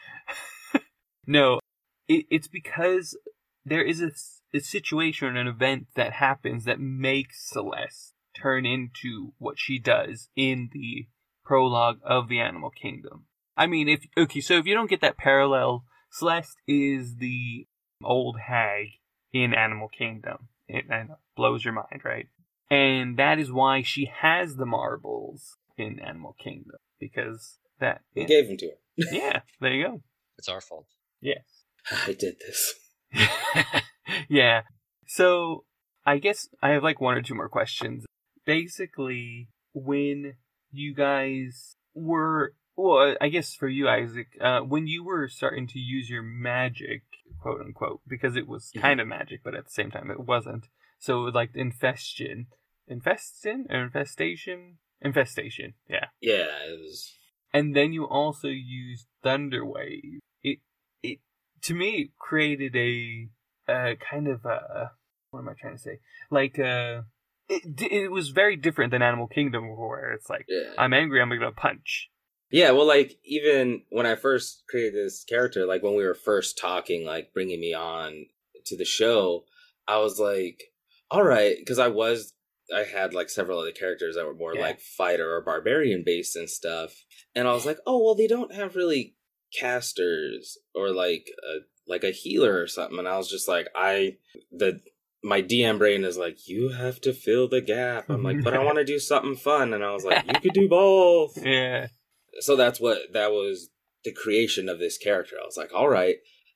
no, 1.27 1.59
it, 2.07 2.25
it's 2.29 2.47
because 2.47 3.17
there 3.65 3.83
is 3.83 4.01
a, 4.01 4.11
a 4.55 4.59
situation, 4.59 5.37
an 5.37 5.47
event 5.47 5.87
that 5.95 6.13
happens 6.13 6.65
that 6.65 6.79
makes 6.79 7.49
Celeste 7.49 8.13
turn 8.35 8.65
into 8.65 9.33
what 9.37 9.59
she 9.59 9.79
does 9.79 10.29
in 10.35 10.69
the 10.73 11.07
prologue 11.45 11.99
of 12.03 12.29
the 12.29 12.39
Animal 12.39 12.69
Kingdom. 12.69 13.25
I 13.55 13.67
mean, 13.67 13.87
if 13.87 14.05
okay, 14.17 14.41
so 14.41 14.57
if 14.57 14.65
you 14.65 14.73
don't 14.73 14.89
get 14.89 15.01
that 15.01 15.17
parallel, 15.17 15.85
Celeste 16.11 16.57
is 16.67 17.17
the 17.17 17.67
old 18.03 18.37
hag 18.47 18.87
in 19.31 19.53
Animal 19.53 19.89
Kingdom. 19.89 20.49
It, 20.67 20.85
I 20.91 21.03
know, 21.03 21.17
blows 21.35 21.63
your 21.63 21.73
mind, 21.73 22.01
right? 22.03 22.27
And 22.69 23.17
that 23.17 23.39
is 23.39 23.51
why 23.51 23.81
she 23.83 24.11
has 24.21 24.55
the 24.55 24.65
marbles 24.65 25.57
in 25.77 25.99
Animal 25.99 26.35
Kingdom 26.39 26.77
because 26.99 27.59
that. 27.79 28.01
We 28.15 28.25
gave 28.25 28.47
them 28.47 28.57
to 28.57 28.67
her. 28.67 28.73
yeah, 29.11 29.41
there 29.59 29.73
you 29.73 29.83
go. 29.85 30.01
It's 30.37 30.49
our 30.49 30.61
fault. 30.61 30.87
Yes. 31.21 31.43
I 31.91 32.13
did 32.13 32.35
this. 32.39 32.73
yeah. 34.29 34.61
So 35.07 35.65
I 36.05 36.17
guess 36.17 36.47
I 36.61 36.69
have 36.69 36.83
like 36.83 37.01
one 37.01 37.17
or 37.17 37.21
two 37.21 37.35
more 37.35 37.49
questions. 37.49 38.05
Basically, 38.45 39.49
when 39.73 40.33
you 40.71 40.93
guys 40.93 41.75
were, 41.93 42.53
well, 42.75 43.15
I 43.21 43.29
guess 43.29 43.53
for 43.53 43.67
you, 43.67 43.87
Isaac, 43.89 44.27
uh, 44.41 44.61
when 44.61 44.87
you 44.87 45.03
were 45.03 45.27
starting 45.27 45.67
to 45.67 45.79
use 45.79 46.09
your 46.09 46.23
magic, 46.23 47.03
quote 47.41 47.61
unquote, 47.61 48.01
because 48.07 48.35
it 48.35 48.47
was 48.47 48.71
Mhm. 48.75 48.81
kind 48.81 49.01
of 49.01 49.07
magic, 49.07 49.41
but 49.43 49.55
at 49.55 49.65
the 49.65 49.71
same 49.71 49.91
time 49.91 50.09
it 50.11 50.19
wasn't. 50.19 50.69
So 50.99 51.21
like 51.21 51.51
infestion, 51.55 52.47
infestion, 52.87 53.67
or 53.69 53.83
infestation, 53.83 54.77
infestation. 55.01 55.73
Yeah 55.89 56.07
Yeah, 56.21 56.45
it 56.65 56.79
was. 56.79 57.17
and 57.51 57.75
then 57.75 57.91
you 57.93 58.05
also 58.07 58.47
used 58.47 59.07
Thunderwave. 59.23 60.19
It 60.41 60.59
it 61.01 61.19
to 61.63 61.73
me 61.73 62.11
created 62.17 62.75
a 62.75 63.29
uh, 63.67 63.95
kind 63.95 64.27
of 64.27 64.45
a 64.45 64.91
what 65.31 65.39
am 65.39 65.49
I 65.49 65.53
trying 65.53 65.75
to 65.75 65.81
say? 65.81 65.99
Like 66.29 66.57
uh, 66.59 67.03
it 67.49 67.81
it 67.91 68.11
was 68.11 68.29
very 68.29 68.55
different 68.55 68.91
than 68.91 69.01
Animal 69.01 69.27
Kingdom, 69.27 69.75
where 69.75 70.11
it's 70.13 70.29
like 70.29 70.45
Yeah. 70.47 70.73
I'm 70.77 70.93
angry, 70.93 71.21
I'm 71.21 71.29
gonna 71.29 71.51
punch. 71.51 72.09
Yeah, 72.53 72.69
well, 72.71 72.85
like 72.85 73.17
even 73.25 73.81
when 73.89 74.05
I 74.05 74.13
first 74.13 74.63
created 74.69 74.93
this 74.93 75.23
character, 75.23 75.65
like 75.65 75.81
when 75.81 75.95
we 75.95 76.05
were 76.05 76.13
first 76.13 76.57
talking, 76.57 77.03
like 77.03 77.33
bringing 77.33 77.59
me 77.59 77.73
on 77.73 78.27
to 78.67 78.77
the 78.77 78.85
show, 78.85 79.45
I 79.87 79.97
was 79.97 80.19
like, 80.19 80.61
all 81.09 81.23
right, 81.23 81.55
because 81.57 81.79
I 81.79 81.87
was, 81.87 82.33
I 82.73 82.83
had 82.83 83.15
like 83.15 83.31
several 83.31 83.57
other 83.59 83.71
characters 83.71 84.15
that 84.15 84.25
were 84.25 84.35
more 84.35 84.53
Yeah. 84.55 84.61
like 84.61 84.79
fighter 84.79 85.35
or 85.35 85.41
barbarian 85.41 86.03
based 86.05 86.35
and 86.35 86.47
stuff, 86.47 86.93
and 87.33 87.47
I 87.47 87.53
was 87.53 87.65
like, 87.65 87.79
oh 87.87 88.03
well, 88.03 88.13
they 88.15 88.27
don't 88.27 88.53
have 88.53 88.75
really 88.75 89.15
casters 89.59 90.57
or 90.75 90.91
like 90.91 91.25
a 91.43 91.59
like 91.87 92.03
a 92.03 92.11
healer 92.11 92.61
or 92.61 92.67
something, 92.67 92.99
and 92.99 93.07
I 93.07 93.17
was 93.17 93.29
just 93.31 93.47
like, 93.47 93.67
I 93.75 94.17
the 94.51 94.79
my 95.23 95.41
DM 95.41 95.79
brain 95.79 96.03
is 96.03 96.17
like, 96.17 96.47
you 96.47 96.69
have 96.69 97.01
to 97.01 97.13
fill 97.13 97.47
the 97.47 97.61
gap. 97.61 98.09
I'm 98.09 98.21
like, 98.23 98.43
but 98.43 98.53
I 98.53 98.63
want 98.63 98.77
to 98.77 98.85
do 98.85 98.99
something 98.99 99.35
fun, 99.35 99.73
and 99.73 99.83
I 99.83 99.91
was 99.91 100.05
like, 100.05 100.23
you 100.27 100.39
could 100.39 100.53
do 100.53 100.69
both 100.79 101.37
Yeah, 101.43 101.87
so 102.39 102.55
that's 102.55 102.79
what 102.79 102.99
that 103.13 103.31
was 103.31 103.69
the 104.03 104.13
creation 104.13 104.69
of 104.69 104.79
this 104.79 104.97
character. 104.97 105.35
I 105.41 105.45
was 105.45 105.57
like, 105.57 105.73
all 105.73 105.89
right, 105.89 106.15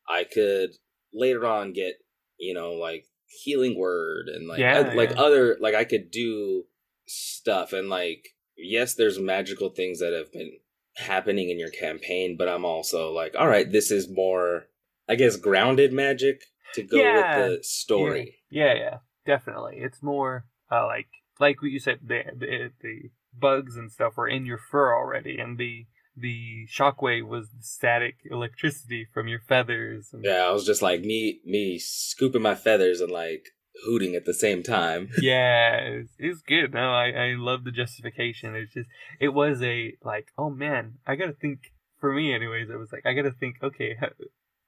I 0.10 0.24
could 0.24 0.72
later 1.14 1.46
on 1.46 1.74
get 1.74 1.94
you 2.40 2.54
know 2.54 2.72
like 2.74 3.06
healing 3.44 3.78
word 3.78 4.28
and 4.28 4.48
like 4.48 4.60
Yeah, 4.60 4.80
oth- 4.80 4.96
like 4.96 5.12
yeah. 5.12 5.22
other 5.22 5.58
like 5.60 5.76
I 5.76 5.84
could 5.84 6.12
do 6.12 6.64
stuff 7.08 7.74
and 7.74 7.90
like 7.90 8.28
yes, 8.58 8.96
there's 8.96 9.20
magical 9.20 9.70
things 9.70 10.00
that 10.00 10.14
have 10.14 10.32
been 10.32 10.52
happening 10.96 11.50
in 11.50 11.60
your 11.60 11.70
campaign, 11.70 12.36
but 12.38 12.48
I'm 12.50 12.66
also 12.66 13.12
like, 13.12 13.36
all 13.38 13.48
right, 13.48 13.72
this 13.72 13.92
is 13.92 14.10
more 14.10 14.66
I 15.10 15.16
guess 15.16 15.36
grounded 15.38 15.94
magic 15.94 16.42
to 16.74 16.84
go 16.84 16.98
Yeah. 16.98 17.38
with 17.38 17.60
the 17.60 17.64
story. 17.64 18.40
yeah, 18.50 18.74
yeah, 18.74 18.98
definitely. 19.26 19.78
It's 19.78 20.02
more 20.04 20.46
uh, 20.72 20.86
like 20.86 21.08
like 21.40 21.62
what 21.62 21.72
you 21.72 21.80
said, 21.80 22.00
the, 22.04 22.24
the 22.36 22.72
the 22.82 23.10
bugs 23.40 23.76
and 23.76 23.92
stuff 23.92 24.18
were 24.18 24.28
in 24.28 24.46
your 24.46 24.58
fur 24.58 24.96
already, 24.96 25.38
and 25.38 25.58
the 25.58 25.86
the 26.16 26.68
shockwave 26.68 27.28
was 27.28 27.50
the 27.50 27.62
static 27.62 28.16
electricity 28.30 29.06
from 29.14 29.28
your 29.28 29.40
feathers. 29.40 30.10
And, 30.12 30.24
Yeah, 30.24 30.48
I 30.48 30.52
was 30.52 30.66
just 30.66 30.82
like 30.82 31.02
me 31.02 31.40
me 31.46 31.78
scooping 31.78 32.42
my 32.42 32.56
feathers 32.56 33.02
and 33.02 33.12
like 33.12 33.50
hooting 33.86 34.16
at 34.16 34.26
the 34.26 34.34
same 34.34 34.64
time. 34.64 35.10
yeah, 35.22 35.78
it's, 35.78 36.14
it's 36.18 36.42
good. 36.42 36.74
No, 36.74 36.92
I 36.92 37.10
I 37.12 37.36
love 37.38 37.64
the 37.64 37.72
justification. 37.72 38.56
It's 38.56 38.74
just 38.74 38.90
it 39.20 39.30
was 39.30 39.62
a 39.62 39.94
like, 40.04 40.30
oh 40.38 40.50
man, 40.50 40.96
I 41.06 41.16
gotta 41.16 41.34
think. 41.34 41.72
For 42.00 42.14
me, 42.14 42.32
anyways, 42.32 42.70
it 42.70 42.78
was 42.78 42.92
like 42.92 43.08
I 43.08 43.14
gotta 43.14 43.32
think. 43.32 43.56
Okay, 43.64 43.96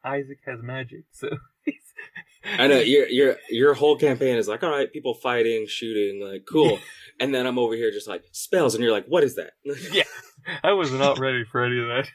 Isaac 0.03 0.39
has 0.47 0.63
magic, 0.63 1.03
so 1.11 1.29
he's. 1.63 1.88
I 2.57 2.67
know 2.67 2.79
your 2.79 3.07
your 3.09 3.35
your 3.49 3.73
whole 3.73 3.97
campaign 3.97 4.37
is 4.37 4.47
like, 4.47 4.63
all 4.63 4.69
right, 4.71 4.91
people 4.91 5.13
fighting, 5.13 5.65
shooting, 5.67 6.21
like 6.25 6.45
cool, 6.49 6.79
and 7.19 7.33
then 7.33 7.45
I'm 7.45 7.59
over 7.59 7.75
here 7.75 7.91
just 7.91 8.07
like 8.07 8.23
spells, 8.31 8.75
and 8.75 8.83
you're 8.83 8.93
like, 8.93 9.05
what 9.07 9.23
is 9.23 9.35
that? 9.35 9.51
Yeah. 9.91 10.03
I 10.63 10.71
was 10.71 10.91
not 10.91 11.19
ready 11.19 11.43
for 11.43 11.63
any 11.63 11.79
of 11.79 11.87
that. 11.87 12.09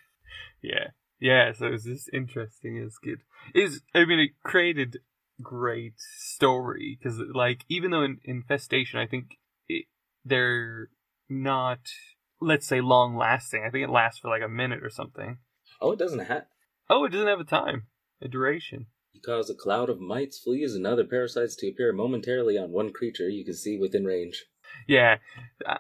Yeah, 0.63 0.89
yeah. 1.21 1.53
So 1.53 1.67
it 1.67 1.73
was 1.73 1.85
just 1.85 2.09
interesting. 2.13 2.79
It's 2.79 2.99
good. 2.99 3.19
Is 3.55 3.83
I 3.95 4.07
mean, 4.07 4.19
it 4.19 4.31
created 4.43 4.97
great 5.43 5.95
story 5.99 6.99
because, 6.99 7.21
like, 7.35 7.65
even 7.69 7.91
though 7.91 8.03
in 8.03 8.19
Infestation, 8.25 8.99
I 8.99 9.07
think 9.07 9.37
it, 9.69 9.85
they're 10.25 10.89
not, 11.29 11.81
let's 12.41 12.67
say, 12.67 12.81
long 12.81 13.15
lasting. 13.15 13.63
I 13.67 13.71
think 13.71 13.85
it 13.85 13.93
lasts 13.93 14.21
for 14.21 14.29
like 14.29 14.43
a 14.43 14.49
minute 14.49 14.83
or 14.83 14.91
something. 14.91 15.39
oh, 15.83 15.93
it 15.93 15.99
doesn't 15.99 16.21
have. 16.21 16.47
Oh, 16.89 17.05
it 17.05 17.11
doesn't 17.11 17.29
have 17.29 17.41
a 17.41 17.45
time, 17.45 17.85
a 18.23 18.29
duration. 18.29 18.87
Cause 19.25 19.49
a 19.49 19.55
cloud 19.55 19.89
of 19.89 20.01
mites, 20.01 20.39
fleas, 20.39 20.75
and 20.75 20.87
other 20.87 21.05
parasites 21.05 21.57
to 21.57 21.69
appear 21.69 21.93
momentarily 21.93 22.59
on 22.59 22.73
one 22.73 22.93
creature 22.93 23.29
you 23.29 23.45
can 23.45 23.55
see 23.55 23.79
within 23.79 24.05
range. 24.05 24.45
Yeah, 24.87 25.17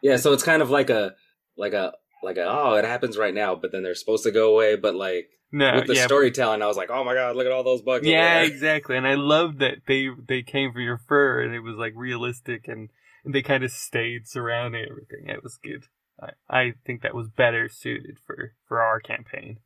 Yeah, 0.02 0.16
so 0.16 0.33
it's 0.33 0.42
kind 0.42 0.62
of 0.62 0.70
like 0.70 0.90
a 0.90 1.14
like 1.57 1.72
a 1.72 1.92
like 2.22 2.37
a 2.37 2.44
oh, 2.46 2.74
it 2.74 2.85
happens 2.85 3.18
right 3.18 3.35
now, 3.35 3.54
but 3.54 3.72
then 3.72 3.83
they're 3.83 3.94
supposed 3.94 4.24
to 4.24 4.30
go 4.30 4.52
away. 4.52 4.76
But 4.76 4.94
like 4.94 5.28
no, 5.52 5.76
with 5.76 5.87
the 5.87 5.94
yeah, 5.94 6.07
storytelling, 6.07 6.62
I 6.62 6.66
was 6.66 6.76
like, 6.76 6.90
oh 6.90 7.04
my 7.04 7.14
god, 7.14 7.37
look 7.37 7.46
at 7.46 7.52
all 7.52 7.62
those 7.62 7.83
bugs. 7.83 8.07
Yeah, 8.07 8.40
exactly. 8.42 8.96
And 8.96 9.07
I 9.07 9.14
love 9.14 9.59
that 9.59 9.83
they 9.87 10.09
they 10.26 10.42
came 10.42 10.72
from 10.72 10.83
your 10.83 11.00
fur 11.07 11.42
and 11.42 11.54
it 11.54 11.61
was 11.61 11.76
like 11.76 11.92
realistic 11.94 12.66
and, 12.66 12.90
and 13.24 13.35
they 13.35 13.42
kind 13.42 13.62
of 13.62 13.70
stayed 13.70 14.26
surrounding 14.26 14.87
everything. 14.88 15.28
It 15.28 15.42
was 15.42 15.59
good. 15.62 15.85
I, 16.20 16.30
I 16.48 16.72
think 16.85 17.02
that 17.02 17.14
was 17.14 17.28
better 17.28 17.68
suited 17.68 18.18
for 18.26 18.54
for 18.66 18.80
our 18.80 19.00
campaign. 19.00 19.59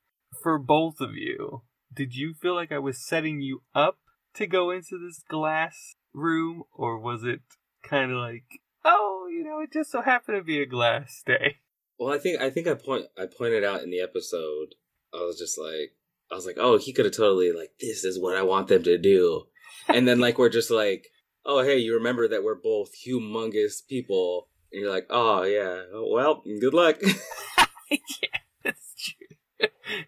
For 0.43 0.59
both 0.59 1.01
of 1.01 1.15
you, 1.15 1.63
did 1.93 2.15
you 2.15 2.35
feel 2.35 2.55
like 2.55 2.73
I 2.73 2.79
was 2.79 3.05
setting 3.05 3.41
you 3.41 3.63
up 3.75 3.99
to 4.35 4.47
go 4.47 4.71
into 4.71 4.99
this 4.99 5.23
glass 5.29 5.95
room 6.13 6.65
or 6.73 6.99
was 6.99 7.25
it 7.25 7.41
kind 7.83 8.13
of 8.13 8.19
like, 8.19 8.45
oh, 8.85 9.29
you 9.31 9.45
know, 9.45 9.61
it 9.61 9.73
just 9.73 9.91
so 9.91 10.03
happened 10.03 10.39
to 10.39 10.45
be 10.45 10.61
a 10.61 10.67
glass 10.67 11.23
day? 11.25 11.57
Well, 11.99 12.15
I 12.15 12.19
think 12.19 12.41
I 12.41 12.51
think 12.51 12.69
I 12.69 12.75
point 12.75 13.07
I 13.19 13.27
pointed 13.27 13.65
out 13.65 13.83
in 13.83 13.91
the 13.91 14.01
episode. 14.01 14.75
I 15.13 15.19
was 15.19 15.39
just 15.39 15.59
like, 15.59 15.97
I 16.31 16.37
was 16.37 16.47
like, 16.47 16.57
oh, 16.59 16.79
he 16.79 16.93
could 16.93 17.07
have 17.07 17.17
totally 17.17 17.51
like, 17.53 17.71
this 17.81 18.05
is 18.05 18.21
what 18.21 18.37
I 18.37 18.43
want 18.43 18.69
them 18.69 18.85
to 18.85 18.99
do, 18.99 19.47
and 19.89 20.07
then 20.07 20.21
like 20.21 20.39
we're 20.39 20.49
just 20.49 20.71
like, 20.71 21.09
oh, 21.45 21.65
hey, 21.65 21.79
you 21.79 21.95
remember 21.95 22.29
that 22.29 22.45
we're 22.45 22.55
both 22.55 22.91
humongous 23.05 23.85
people, 23.89 24.49
and 24.73 24.81
you're 24.81 24.93
like, 24.93 25.07
oh 25.11 25.43
yeah, 25.43 25.83
well, 25.93 26.45
good 26.61 26.75
luck. 26.75 27.01
yeah, 27.91 28.39
that's 28.63 28.95
true. 28.95 29.69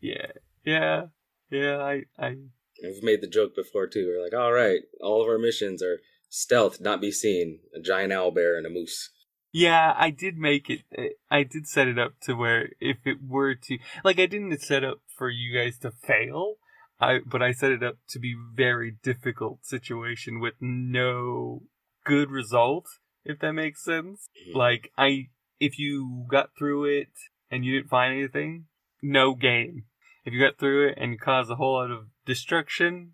yeah, 0.00 0.26
yeah, 0.64 1.06
yeah. 1.50 1.78
I, 1.78 2.02
I, 2.18 2.36
We've 2.82 3.02
made 3.02 3.20
the 3.20 3.28
joke 3.28 3.54
before 3.54 3.86
too. 3.86 4.06
We're 4.06 4.22
like, 4.22 4.34
all 4.34 4.52
right, 4.52 4.80
all 5.00 5.22
of 5.22 5.28
our 5.28 5.38
missions 5.38 5.82
are 5.82 6.00
stealth, 6.28 6.80
not 6.80 7.00
be 7.00 7.12
seen, 7.12 7.60
a 7.74 7.80
giant 7.80 8.12
owl 8.12 8.32
bear 8.32 8.56
and 8.56 8.66
a 8.66 8.70
moose. 8.70 9.10
Yeah, 9.52 9.94
I 9.96 10.10
did 10.10 10.36
make 10.36 10.68
it. 10.68 10.80
I 11.30 11.44
did 11.44 11.68
set 11.68 11.86
it 11.86 11.96
up 11.98 12.14
to 12.22 12.34
where 12.34 12.70
if 12.80 12.96
it 13.06 13.18
were 13.24 13.54
to, 13.54 13.78
like, 14.02 14.18
I 14.18 14.26
didn't 14.26 14.60
set 14.60 14.82
up 14.82 14.98
for 15.16 15.30
you 15.30 15.56
guys 15.56 15.78
to 15.78 15.92
fail. 15.92 16.56
I, 17.00 17.18
but 17.24 17.40
I 17.42 17.52
set 17.52 17.70
it 17.70 17.82
up 17.82 17.98
to 18.10 18.18
be 18.18 18.34
very 18.54 18.96
difficult 19.02 19.64
situation 19.64 20.40
with 20.40 20.54
no 20.60 21.62
good 22.04 22.30
result, 22.30 22.86
if 23.24 23.38
that 23.40 23.52
makes 23.52 23.84
sense. 23.84 24.28
Mhm. 24.48 24.56
Like, 24.56 24.90
I, 24.98 25.28
if 25.60 25.78
you 25.78 26.26
got 26.28 26.50
through 26.58 26.86
it 26.86 27.12
and 27.50 27.64
you 27.64 27.76
didn't 27.76 27.90
find 27.90 28.12
anything, 28.12 28.66
no 29.02 29.34
game. 29.34 29.84
If 30.24 30.32
you 30.32 30.40
got 30.40 30.58
through 30.58 30.88
it 30.88 30.94
and 30.98 31.12
you 31.12 31.18
caused 31.18 31.50
a 31.50 31.56
whole 31.56 31.74
lot 31.74 31.90
of 31.90 32.06
destruction, 32.24 33.12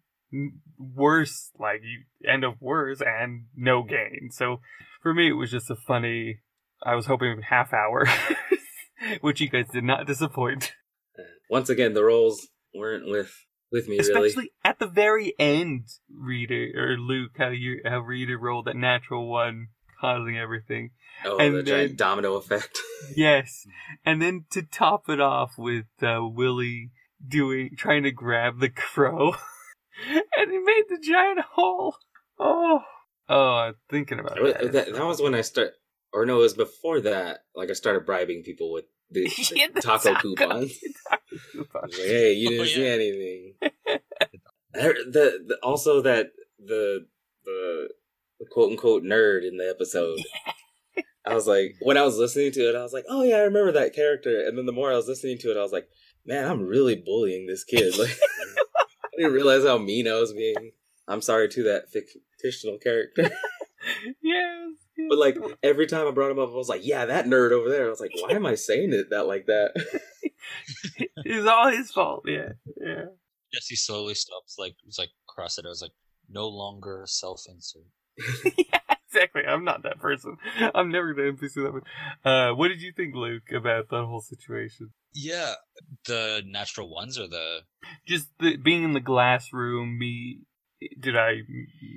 worse, 0.79 1.51
like 1.59 1.81
you 1.83 2.05
end 2.31 2.45
up 2.45 2.57
worse 2.61 3.01
and 3.05 3.47
no 3.57 3.83
gain. 3.83 4.31
So 4.33 4.61
for 5.03 5.13
me, 5.15 5.29
it 5.29 5.33
was 5.35 5.51
just 5.51 5.71
a 5.71 5.77
funny. 5.77 6.41
I 6.83 6.95
was 6.95 7.07
hoping 7.07 7.43
half 7.43 7.73
hour, 7.73 8.07
which 9.21 9.41
you 9.41 9.49
guys 9.49 9.67
did 9.73 9.85
not 9.85 10.07
disappoint. 10.07 10.73
Uh, 11.19 11.23
Once 11.51 11.69
again, 11.69 11.95
the 11.95 12.05
roles 12.05 12.49
weren't 12.75 13.07
with 13.09 13.35
with 13.73 13.89
me 13.89 13.99
really. 13.99 14.29
Especially 14.29 14.53
at 14.65 14.79
the 14.79 14.87
very 14.87 15.35
end, 15.39 15.89
reader 16.11 16.69
or 16.77 16.97
Luke, 16.97 17.33
how 17.37 17.49
you 17.49 17.81
how 17.85 18.01
Rita 18.01 18.37
rolled 18.39 18.67
that 18.67 18.77
natural 18.77 19.29
one, 19.29 19.69
causing 20.01 20.39
everything. 20.39 20.91
Oh, 21.25 21.39
and 21.39 21.55
the 21.55 21.63
then- 21.63 21.67
giant 21.67 21.97
domino 21.97 22.35
effect. 22.37 22.79
Yes, 23.17 23.67
and 24.05 24.21
then 24.21 24.45
to 24.51 24.61
top 24.63 25.09
it 25.09 25.21
off 25.23 25.53
with 25.57 25.87
uh, 26.03 26.19
Willie 26.21 26.91
doing 27.27 27.71
trying 27.77 28.03
to 28.05 28.11
grab 28.13 28.61
the 28.61 28.69
crow, 28.71 29.33
and 30.37 30.51
he 30.51 30.59
made 30.59 30.85
the 30.89 30.99
giant 31.03 31.41
hole. 31.41 31.97
Oh, 32.39 32.81
oh, 33.29 33.73
thinking 33.91 34.19
about 34.19 34.39
it. 34.39 34.61
that. 34.61 34.73
that, 34.73 34.93
that 34.95 35.05
was 35.07 35.21
when 35.21 35.35
I 35.35 35.43
start, 35.43 35.73
or 36.13 36.25
no, 36.27 36.39
it 36.39 36.43
was 36.43 36.55
before 36.55 37.01
that. 37.03 37.41
Like 37.55 37.71
I 37.71 37.75
started 37.75 38.07
bribing 38.07 38.43
people 38.43 38.73
with 38.73 38.85
the, 39.11 39.25
the 39.51 39.53
Yeah, 39.57 39.67
the 39.75 39.81
taco 39.83 40.15
taco- 40.15 40.21
coupons. 40.35 40.79
taco 41.09 41.23
I 41.33 41.37
coupon. 41.53 41.83
like, 41.83 41.93
hey, 41.95 42.33
you 42.33 42.49
Oh, 42.49 42.51
didn't 42.65 42.67
see 42.69 42.85
yeah. 42.85 42.91
anything. 42.93 43.55
The, 44.73 45.45
the 45.47 45.59
also 45.63 46.01
that 46.03 46.29
the 46.65 47.07
the 47.45 47.89
the 48.39 48.47
quote 48.51 48.71
unquote 48.71 49.03
nerd 49.03 49.47
in 49.47 49.57
the 49.57 49.69
episode. 49.69 50.21
I 51.27 51.35
was 51.35 51.47
like, 51.47 51.75
when 51.83 51.97
I 51.99 52.03
was 52.03 52.17
listening 52.17 52.53
to 52.53 52.61
it, 52.71 52.75
I 52.77 52.83
was 52.83 52.93
like, 52.93 53.05
oh 53.09 53.23
yeah, 53.23 53.37
I 53.37 53.41
remember 53.41 53.73
that 53.73 53.95
character. 53.95 54.43
And 54.47 54.57
then 54.57 54.67
the 54.67 54.73
more 54.73 54.91
I 54.93 54.97
was 54.97 55.07
listening 55.09 55.39
to 55.39 55.51
it, 55.51 55.57
I 55.59 55.63
was 55.63 55.73
like, 55.73 55.89
man, 56.31 56.49
I'm 56.49 56.63
really 56.63 56.95
bullying 56.95 57.47
this 57.47 57.65
kid. 57.65 57.95
Like, 57.99 58.17
I 59.05 59.25
didn't 59.25 59.33
realize 59.33 59.65
how 59.65 59.77
mean 59.77 60.09
I 60.09 60.15
was 60.15 60.33
being. 60.33 60.73
I'm 61.07 61.21
sorry 61.21 61.49
to 61.49 61.63
that 61.65 61.93
fic- 61.95 62.17
fictional 62.41 62.79
character, 62.79 63.23
yes, 64.23 64.71
yes. 64.97 65.07
but 65.11 65.19
like 65.19 65.37
every 65.63 65.87
time 65.87 66.07
I 66.07 66.13
brought 66.13 66.31
him 66.31 66.39
up, 66.39 66.49
I 66.49 66.55
was 66.55 66.69
like, 66.69 66.87
yeah, 66.87 67.05
that 67.05 67.27
nerd 67.27 67.51
over 67.51 67.69
there. 67.69 67.87
I 67.87 67.91
was 67.91 68.01
like, 68.01 68.13
why 68.15 68.31
am 68.31 68.47
I 68.47 68.55
saying 68.55 68.95
it 68.95 69.11
that 69.11 69.27
like 69.27 69.47
that? 69.47 69.73
it's 71.17 71.47
all 71.47 71.69
his 71.71 71.91
fault. 71.91 72.23
Yeah, 72.27 72.53
yeah. 72.81 73.07
Jesse 73.53 73.77
slowly 73.77 74.15
stops, 74.15 74.57
like, 74.59 74.73
it 74.73 74.87
was 74.87 74.99
like, 74.99 75.11
cross 75.29 75.59
it. 75.59 75.67
I 75.67 75.69
was 75.69 75.83
like, 75.83 75.93
no 76.31 76.49
longer 76.49 77.03
self 77.07 77.43
insert. 77.49 77.83
yeah, 78.57 78.80
exactly. 79.11 79.43
I'm 79.47 79.65
not 79.65 79.83
that 79.83 80.01
person. 80.01 80.37
I'm 80.75 80.91
never 80.91 81.15
gonna 81.15 81.33
NPC 81.33 81.55
that 81.55 81.73
one. 81.73 81.83
Uh, 82.25 82.55
what 82.55 82.69
did 82.69 82.81
you 82.81 82.93
think, 82.93 83.15
Luke, 83.15 83.51
about 83.55 83.89
that 83.91 84.05
whole 84.05 84.21
situation? 84.21 84.91
Yeah, 85.13 85.55
the 86.07 86.43
natural 86.47 86.93
ones 86.93 87.19
or 87.19 87.27
the. 87.27 87.61
Just 88.07 88.29
the, 88.39 88.57
being 88.57 88.85
in 88.85 88.93
the 88.93 89.01
glass 89.01 89.53
room. 89.53 89.99
Me, 89.99 90.41
did 90.99 91.17
I 91.17 91.43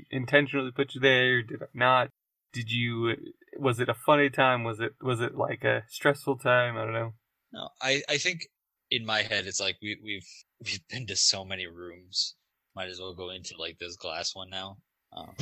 intentionally 0.10 0.72
put 0.72 0.96
you 0.96 1.02
there? 1.02 1.42
Did 1.44 1.62
I 1.62 1.66
not? 1.74 2.10
Did 2.52 2.72
you? 2.72 3.16
Was 3.58 3.80
it 3.80 3.90
a 3.90 3.94
funny 3.94 4.30
time? 4.30 4.64
Was 4.64 4.80
it? 4.80 4.94
Was 5.02 5.22
it 5.22 5.36
like 5.36 5.64
a 5.64 5.84
stressful 5.90 6.38
time? 6.38 6.78
I 6.78 6.84
don't 6.86 6.94
know. 6.94 7.14
No, 7.52 7.70
I, 7.82 8.02
I 8.10 8.18
think 8.18 8.48
in 8.90 9.06
my 9.06 9.22
head 9.22 9.46
it's 9.46 9.60
like 9.60 9.78
we 9.82 9.98
we've 10.04 10.28
we've 10.66 10.88
been 10.90 11.08
to 11.08 11.16
so 11.16 11.46
many 11.46 11.68
rooms. 11.68 12.36
Might 12.76 12.90
as 12.90 13.00
well 13.00 13.14
go 13.14 13.30
into 13.30 13.56
like 13.60 13.78
this 13.80 13.96
glass 13.96 14.36
one 14.36 14.50
now. 14.50 14.78
Um, 15.16 15.36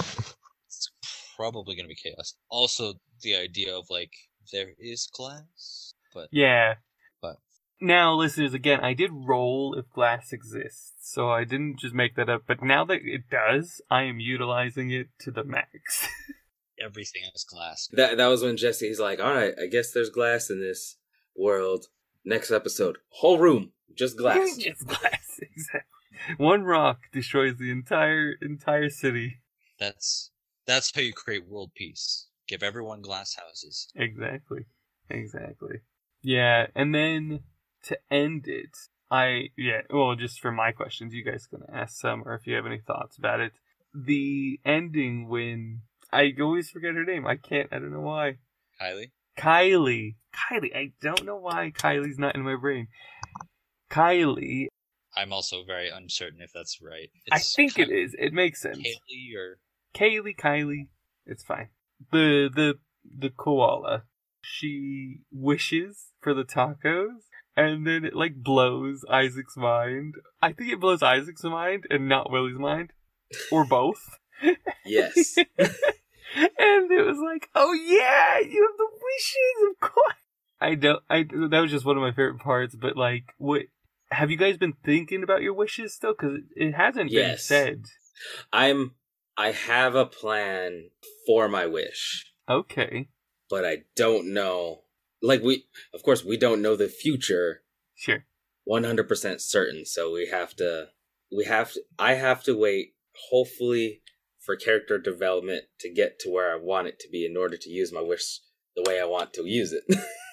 it's 1.42 1.52
probably 1.54 1.76
gonna 1.76 1.88
be 1.88 1.96
chaos. 1.96 2.36
Also, 2.50 2.96
the 3.22 3.36
idea 3.36 3.76
of 3.76 3.86
like 3.90 4.12
there 4.52 4.70
is 4.80 5.08
glass, 5.16 5.94
but 6.14 6.30
Yeah. 6.32 6.76
But- 7.22 7.38
now, 7.80 8.14
listeners, 8.16 8.54
again, 8.54 8.80
I 8.82 8.94
did 8.94 9.12
roll 9.12 9.76
if 9.78 9.90
glass 9.90 10.32
exists, 10.34 10.94
so 11.02 11.30
I 11.30 11.44
didn't 11.46 11.80
just 11.80 11.94
make 11.96 12.16
that 12.16 12.30
up. 12.30 12.44
But 12.48 12.62
now 12.62 12.86
that 12.86 13.02
it 13.04 13.30
does, 13.30 13.82
I 13.90 14.04
am 14.04 14.20
utilizing 14.20 14.92
it 14.92 15.08
to 15.22 15.32
the 15.32 15.44
max. 15.44 16.08
everything 16.84 17.24
is 17.36 17.44
glass. 17.44 17.88
that 17.94 18.18
that 18.18 18.28
was 18.28 18.44
when 18.44 18.58
Jesse. 18.58 18.88
He's 18.88 19.00
like, 19.00 19.20
all 19.20 19.34
right, 19.34 19.54
I 19.62 19.68
guess 19.68 19.92
there's 19.92 20.10
glass 20.10 20.50
in 20.50 20.60
this 20.60 20.98
world. 21.36 21.88
Next 22.24 22.52
episode, 22.52 23.00
whole 23.10 23.40
room, 23.40 23.72
just 23.98 24.16
glass. 24.18 24.58
just 24.58 24.86
glass, 24.88 25.40
exactly. 25.42 26.36
One 26.38 26.64
rock 26.64 27.00
destroys 27.12 27.58
the 27.58 27.72
entire 27.72 28.34
entire 28.42 28.90
city. 28.90 29.38
That's 29.80 30.30
that's 30.66 30.92
how 30.94 31.02
you 31.02 31.14
create 31.14 31.48
world 31.48 31.72
peace. 31.76 32.28
Give 32.48 32.64
everyone 32.64 33.02
glass 33.02 33.36
houses. 33.36 33.88
Exactly. 33.96 34.66
Exactly. 35.10 35.78
Yeah, 36.22 36.68
and 36.76 36.94
then 36.94 37.42
to 37.84 37.98
end 38.10 38.46
it, 38.48 38.78
I 39.10 39.50
yeah, 39.58 39.82
well 39.90 40.16
just 40.16 40.40
for 40.40 40.52
my 40.52 40.72
questions, 40.72 41.14
you 41.14 41.24
guys 41.24 41.48
can 41.48 41.62
ask 41.74 42.00
some 42.00 42.24
or 42.26 42.36
if 42.36 42.48
you 42.48 42.56
have 42.56 42.66
any 42.66 42.80
thoughts 42.80 43.18
about 43.18 43.40
it. 43.40 43.54
The 43.94 44.60
ending 44.64 45.28
when 45.28 45.82
I 46.14 46.34
always 46.40 46.70
forget 46.70 46.96
her 46.96 47.04
name. 47.04 47.26
I 47.26 47.36
can't 47.36 47.70
I 47.72 47.80
don't 47.80 47.92
know 47.92 48.02
why. 48.02 48.38
Kylie, 48.82 49.12
Kylie. 49.38 50.16
Kylie. 50.34 50.76
I 50.76 50.94
don't 51.02 51.26
know 51.26 51.38
why 51.38 51.72
Kylie's 51.76 52.18
not 52.18 52.36
in 52.36 52.44
my 52.44 52.56
brain. 52.56 52.88
Kylie. 53.90 54.68
I'm 55.16 55.34
also 55.34 55.64
very 55.66 55.90
uncertain 55.90 56.40
if 56.42 56.54
that's 56.54 56.80
right. 56.82 57.10
I 57.32 57.40
think 57.40 57.78
it 57.78 57.90
is. 57.90 58.16
It 58.18 58.32
makes 58.32 58.62
sense. 58.62 58.78
Kaylee 58.78 59.36
or 59.38 59.60
Kaylee, 59.94 60.36
Kylie, 60.38 60.88
it's 61.26 61.44
fine. 61.44 61.70
The 62.12 62.50
the 62.54 62.80
the 63.18 63.30
koala, 63.30 64.04
she 64.42 65.22
wishes 65.32 66.08
for 66.22 66.34
the 66.34 66.44
tacos, 66.44 67.28
and 67.56 67.86
then 67.86 68.06
it 68.06 68.16
like 68.16 68.36
blows 68.36 69.06
Isaac's 69.10 69.58
mind. 69.58 70.16
I 70.42 70.52
think 70.52 70.72
it 70.72 70.80
blows 70.80 71.04
Isaac's 71.04 71.44
mind 71.44 71.86
and 71.90 72.08
not 72.08 72.32
Willie's 72.32 72.60
mind, 72.60 72.94
or 73.52 73.66
both. 73.66 74.18
Yes. 74.84 75.38
and 76.38 76.92
it 76.92 77.06
was 77.06 77.20
like, 77.24 77.50
oh 77.54 77.74
yeah, 77.74 78.40
you 78.40 78.68
have 78.68 78.78
the 78.78 78.88
wishes, 79.04 79.70
of 79.70 79.80
course. 79.80 80.16
I 80.60 80.76
don't. 80.76 81.04
I 81.10 81.24
that 81.24 81.60
was 81.60 81.72
just 81.72 81.86
one 81.86 81.98
of 81.98 82.02
my 82.02 82.12
favorite 82.12 82.40
parts. 82.40 82.76
But 82.76 82.98
like, 82.98 83.34
what 83.38 83.64
have 84.12 84.32
you 84.32 84.38
guys 84.38 84.58
been 84.58 84.74
thinking 84.84 85.24
about 85.24 85.42
your 85.42 85.54
wishes 85.54 85.94
still? 85.94 86.14
Because 86.14 86.40
it 86.56 86.74
hasn't 86.74 87.12
been 87.12 87.38
said. 87.38 87.86
I'm 88.54 88.94
I 89.38 89.52
have 89.52 89.96
a 89.96 90.06
plan 90.06 90.90
for 91.26 91.48
my 91.48 91.66
wish, 91.66 92.32
Okay, 92.50 93.08
but 93.50 93.66
I 93.66 93.84
don't 93.96 94.34
know. 94.34 94.82
Like 95.22 95.42
we 95.42 95.66
of 95.94 96.04
course 96.04 96.24
we 96.24 96.38
don't 96.38 96.62
know 96.62 96.76
the 96.76 96.88
future 96.88 97.64
sure. 97.96 98.26
100% 98.70 99.42
certain, 99.42 99.86
so 99.86 100.14
we 100.14 100.28
have 100.28 100.56
to 100.58 100.88
we 101.36 101.46
have 101.46 101.74
to 101.74 101.82
I 101.98 102.14
have 102.14 102.44
to 102.44 102.58
wait 102.58 102.94
hopefully 103.30 104.02
for 104.40 104.56
character 104.56 104.98
development 104.98 105.66
to 105.80 105.94
get 105.94 106.20
to 106.20 106.30
where 106.30 106.52
I 106.52 106.58
want 106.58 106.88
it 106.88 107.00
to 107.00 107.10
be 107.10 107.26
in 107.26 107.38
order 107.38 107.58
to 107.58 107.70
use 107.70 107.94
my 107.94 108.02
wish 108.02 108.40
the 108.76 108.84
way 108.88 109.00
I 109.00 109.06
want 109.06 109.34
to 109.34 109.46
use 109.46 109.72
it. 109.72 109.84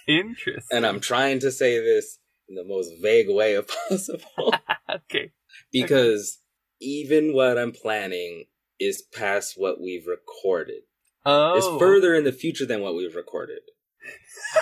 Interesting. 0.07 0.63
and 0.73 0.87
I'm 0.87 1.01
trying 1.01 1.41
to 1.41 1.51
say 1.51 1.79
this 1.79 2.19
in 2.49 2.55
the 2.55 2.65
most 2.65 2.91
vague 3.03 3.29
way 3.29 3.61
possible. 3.89 4.55
okay. 4.91 5.33
because 5.73 6.39
even 6.81 7.35
what 7.35 7.59
I'm 7.59 7.73
planning 7.73 8.47
is 8.81 9.03
past 9.15 9.55
what 9.57 9.81
we've 9.81 10.07
recorded. 10.07 10.83
Oh, 11.27 11.57
It's 11.57 11.81
further 11.81 12.15
in 12.15 12.25
the 12.25 12.33
future 12.33 12.65
than 12.67 12.81
what 12.81 12.95
we've 12.95 13.15
recorded. 13.15 13.61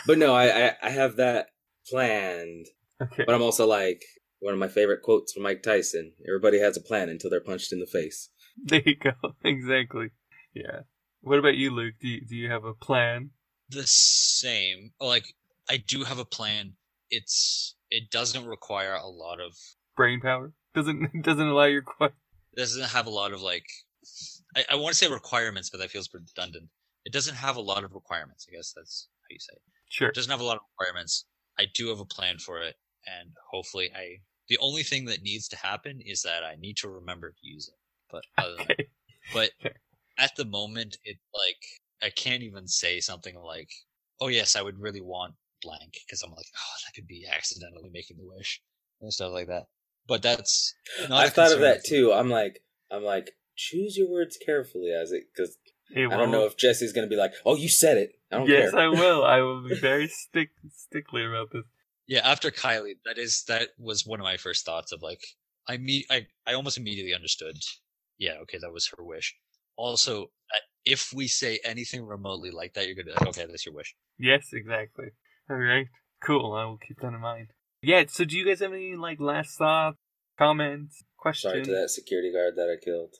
but 0.06 0.18
no, 0.18 0.34
I, 0.34 0.68
I 0.68 0.72
I 0.82 0.90
have 0.90 1.16
that 1.16 1.48
planned. 1.88 2.66
Okay. 3.00 3.24
But 3.26 3.34
I'm 3.34 3.42
also 3.42 3.66
like 3.66 4.02
one 4.40 4.52
of 4.54 4.58
my 4.60 4.68
favorite 4.68 5.02
quotes 5.02 5.32
from 5.32 5.42
Mike 5.42 5.62
Tyson: 5.62 6.12
"Everybody 6.26 6.58
has 6.60 6.76
a 6.76 6.80
plan 6.80 7.08
until 7.08 7.30
they're 7.30 7.40
punched 7.40 7.72
in 7.72 7.80
the 7.80 7.86
face." 7.86 8.30
There 8.62 8.82
you 8.84 8.96
go. 8.96 9.12
exactly. 9.44 10.10
Yeah. 10.54 10.80
What 11.20 11.38
about 11.38 11.56
you, 11.56 11.70
Luke? 11.70 11.94
Do 12.00 12.08
you, 12.08 12.20
do 12.26 12.34
you 12.36 12.50
have 12.50 12.64
a 12.64 12.72
plan? 12.74 13.30
the 13.68 13.86
same. 13.86 14.92
Like 15.00 15.34
I 15.68 15.76
do 15.76 16.04
have 16.04 16.18
a 16.18 16.24
plan. 16.24 16.74
It's 17.10 17.76
it 17.90 18.10
doesn't 18.10 18.46
require 18.46 18.94
a 18.94 19.06
lot 19.08 19.40
of 19.40 19.52
Brain 19.96 20.20
power 20.20 20.52
doesn't 20.74 21.22
doesn't 21.22 21.46
allow 21.48 21.64
your 21.64 21.82
que- 21.82 22.06
it 22.06 22.56
doesn't 22.56 22.90
have 22.90 23.06
a 23.06 23.10
lot 23.10 23.32
of 23.32 23.40
like 23.42 23.66
I, 24.56 24.64
I 24.70 24.74
want 24.76 24.92
to 24.94 24.98
say 24.98 25.12
requirements, 25.12 25.70
but 25.70 25.78
that 25.78 25.90
feels 25.90 26.08
redundant. 26.12 26.68
It 27.04 27.12
doesn't 27.12 27.36
have 27.36 27.56
a 27.56 27.60
lot 27.60 27.84
of 27.84 27.92
requirements. 27.92 28.46
I 28.50 28.56
guess 28.56 28.72
that's 28.74 29.08
how 29.22 29.26
you 29.30 29.38
say 29.38 29.52
it. 29.54 29.62
Sure. 29.90 30.08
It 30.08 30.14
doesn't 30.14 30.30
have 30.30 30.40
a 30.40 30.44
lot 30.44 30.56
of 30.56 30.62
requirements. 30.78 31.26
I 31.58 31.66
do 31.74 31.88
have 31.88 32.00
a 32.00 32.04
plan 32.04 32.38
for 32.38 32.60
it, 32.60 32.74
and 33.06 33.30
hopefully 33.50 33.90
I 33.94 34.18
The 34.48 34.58
only 34.58 34.82
thing 34.82 35.04
that 35.06 35.22
needs 35.22 35.48
to 35.48 35.56
happen 35.56 36.00
is 36.04 36.22
that 36.22 36.42
I 36.42 36.56
need 36.56 36.76
to 36.78 36.88
remember 36.88 37.30
to 37.30 37.46
use 37.46 37.68
it. 37.68 37.78
But 38.10 38.24
other 38.38 38.56
than 38.56 38.66
that, 38.68 38.86
but 39.32 39.50
at 40.18 40.32
the 40.36 40.44
moment, 40.44 40.96
it 41.04 41.18
like 41.34 41.62
I 42.02 42.10
can't 42.10 42.42
even 42.42 42.66
say 42.66 43.00
something 43.00 43.36
like, 43.36 43.70
"Oh 44.20 44.28
yes, 44.28 44.56
I 44.56 44.62
would 44.62 44.78
really 44.78 45.00
want 45.00 45.34
blank," 45.62 45.98
because 46.06 46.22
I'm 46.22 46.30
like, 46.30 46.46
"Oh, 46.56 46.74
that 46.84 46.94
could 46.94 47.06
be 47.06 47.26
accidentally 47.30 47.90
making 47.92 48.16
the 48.18 48.26
wish 48.26 48.60
and 49.00 49.12
stuff 49.12 49.32
like 49.32 49.48
that." 49.48 49.64
But 50.06 50.22
that's 50.22 50.74
not 51.08 51.24
I 51.24 51.26
a 51.26 51.30
thought 51.30 51.52
of 51.52 51.60
that 51.60 51.84
too. 51.84 52.12
I'm 52.12 52.30
like, 52.30 52.62
I'm 52.90 53.02
like, 53.02 53.32
choose 53.56 53.96
your 53.96 54.08
words 54.08 54.36
carefully 54.44 54.90
as 54.92 55.12
it, 55.12 55.24
because 55.34 55.58
It 55.90 56.06
I 56.12 56.16
don't 56.16 56.30
know 56.30 56.40
will- 56.40 56.46
if 56.46 56.56
Jesse's 56.56 56.92
gonna 56.92 57.06
be 57.06 57.16
like, 57.16 57.32
oh, 57.44 57.56
you 57.56 57.68
said 57.68 57.96
it. 57.98 58.12
I 58.30 58.38
don't 58.38 58.46
care. 58.46 58.60
yes, 58.60 58.70
care. 58.72 58.80
I 58.80 58.88
will. 58.88 59.24
I 59.24 59.40
will 59.40 59.68
be 59.68 59.74
very 59.80 60.08
stick 60.08 60.50
stickly 60.70 61.24
about 61.24 61.50
this. 61.52 61.64
Yeah, 62.06 62.20
after 62.28 62.50
Kylie, 62.50 62.94
that 63.04 63.18
is 63.18 63.42
that 63.48 63.70
was 63.78 64.06
one 64.06 64.20
of 64.20 64.24
my 64.24 64.36
first 64.36 64.64
thoughts 64.64 64.92
of 64.92 65.02
like 65.02 65.22
I 65.68 65.76
me 65.76 66.04
I 66.10 66.26
I 66.46 66.54
almost 66.54 66.76
immediately 66.78 67.14
understood. 67.14 67.56
Yeah, 68.18 68.34
okay, 68.42 68.58
that 68.58 68.72
was 68.72 68.88
her 68.96 69.04
wish. 69.04 69.34
Also, 69.76 70.24
uh, 70.54 70.58
if 70.84 71.12
we 71.12 71.26
say 71.28 71.58
anything 71.64 72.04
remotely 72.06 72.50
like 72.50 72.74
that, 72.74 72.86
you're 72.86 72.94
gonna 72.94 73.06
be 73.06 73.12
like, 73.12 73.26
okay, 73.28 73.46
that's 73.46 73.66
your 73.66 73.74
wish. 73.74 73.94
Yes, 74.18 74.48
exactly. 74.52 75.06
All 75.50 75.56
right, 75.56 75.86
cool. 76.24 76.52
I 76.54 76.64
will 76.64 76.78
keep 76.78 76.98
that 77.00 77.12
in 77.12 77.20
mind. 77.20 77.48
Yeah. 77.82 78.04
So, 78.08 78.24
do 78.24 78.36
you 78.38 78.44
guys 78.46 78.60
have 78.60 78.72
any 78.72 78.96
like 78.96 79.20
last 79.20 79.58
thoughts, 79.58 79.98
comments, 80.38 81.02
questions? 81.16 81.52
Sorry 81.52 81.64
to 81.64 81.70
that 81.72 81.90
security 81.90 82.32
guard 82.32 82.54
that 82.56 82.70
I 82.70 82.82
killed. 82.82 83.14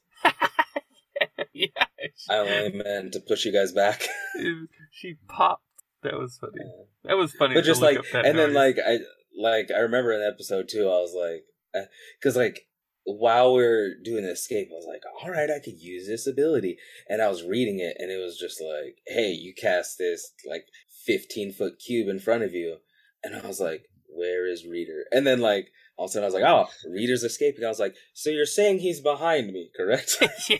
Yeah. 1.56 1.84
I 2.30 2.36
only 2.36 2.82
meant 2.82 3.12
to 3.12 3.20
push 3.20 3.44
you 3.44 3.52
guys 3.52 3.72
back. 3.72 4.06
She, 4.36 4.64
she 4.90 5.14
popped. 5.28 5.62
That 6.02 6.18
was 6.18 6.38
funny. 6.38 6.64
That 7.04 7.16
was 7.16 7.32
funny. 7.32 7.54
but 7.54 7.64
just 7.64 7.82
like, 7.82 7.98
and 8.12 8.38
then 8.38 8.54
like 8.54 8.76
I 8.84 8.98
like 9.36 9.70
I 9.74 9.80
remember 9.80 10.12
in 10.12 10.22
episode 10.22 10.68
two, 10.68 10.84
I 10.84 11.00
was 11.00 11.14
like, 11.14 11.44
uh, 11.74 11.86
because 12.18 12.36
like 12.36 12.66
while 13.04 13.54
we 13.54 13.64
are 13.64 13.94
doing 14.04 14.24
the 14.24 14.32
escape, 14.32 14.68
I 14.70 14.74
was 14.74 14.86
like, 14.86 15.02
all 15.22 15.30
right, 15.30 15.50
I 15.50 15.60
could 15.64 15.80
use 15.80 16.06
this 16.06 16.26
ability, 16.26 16.78
and 17.08 17.22
I 17.22 17.28
was 17.28 17.44
reading 17.44 17.80
it, 17.80 17.96
and 17.98 18.10
it 18.10 18.22
was 18.22 18.38
just 18.38 18.60
like, 18.60 18.98
hey, 19.06 19.30
you 19.30 19.54
cast 19.54 19.98
this 19.98 20.32
like 20.48 20.66
fifteen 21.04 21.52
foot 21.52 21.80
cube 21.84 22.08
in 22.08 22.20
front 22.20 22.42
of 22.42 22.52
you, 22.52 22.78
and 23.24 23.34
I 23.34 23.46
was 23.46 23.60
like, 23.60 23.86
where 24.08 24.46
is 24.46 24.66
Reader? 24.66 25.04
And 25.12 25.26
then 25.26 25.40
like 25.40 25.68
all 25.96 26.06
of 26.06 26.10
a 26.10 26.12
sudden, 26.12 26.24
I 26.24 26.26
was 26.26 26.34
like, 26.34 26.44
oh, 26.44 26.66
Reader's 26.90 27.22
escaping. 27.22 27.64
I 27.64 27.68
was 27.68 27.80
like, 27.80 27.94
so 28.12 28.30
you're 28.30 28.46
saying 28.46 28.80
he's 28.80 29.00
behind 29.00 29.52
me, 29.52 29.70
correct? 29.76 30.16
yeah, 30.50 30.58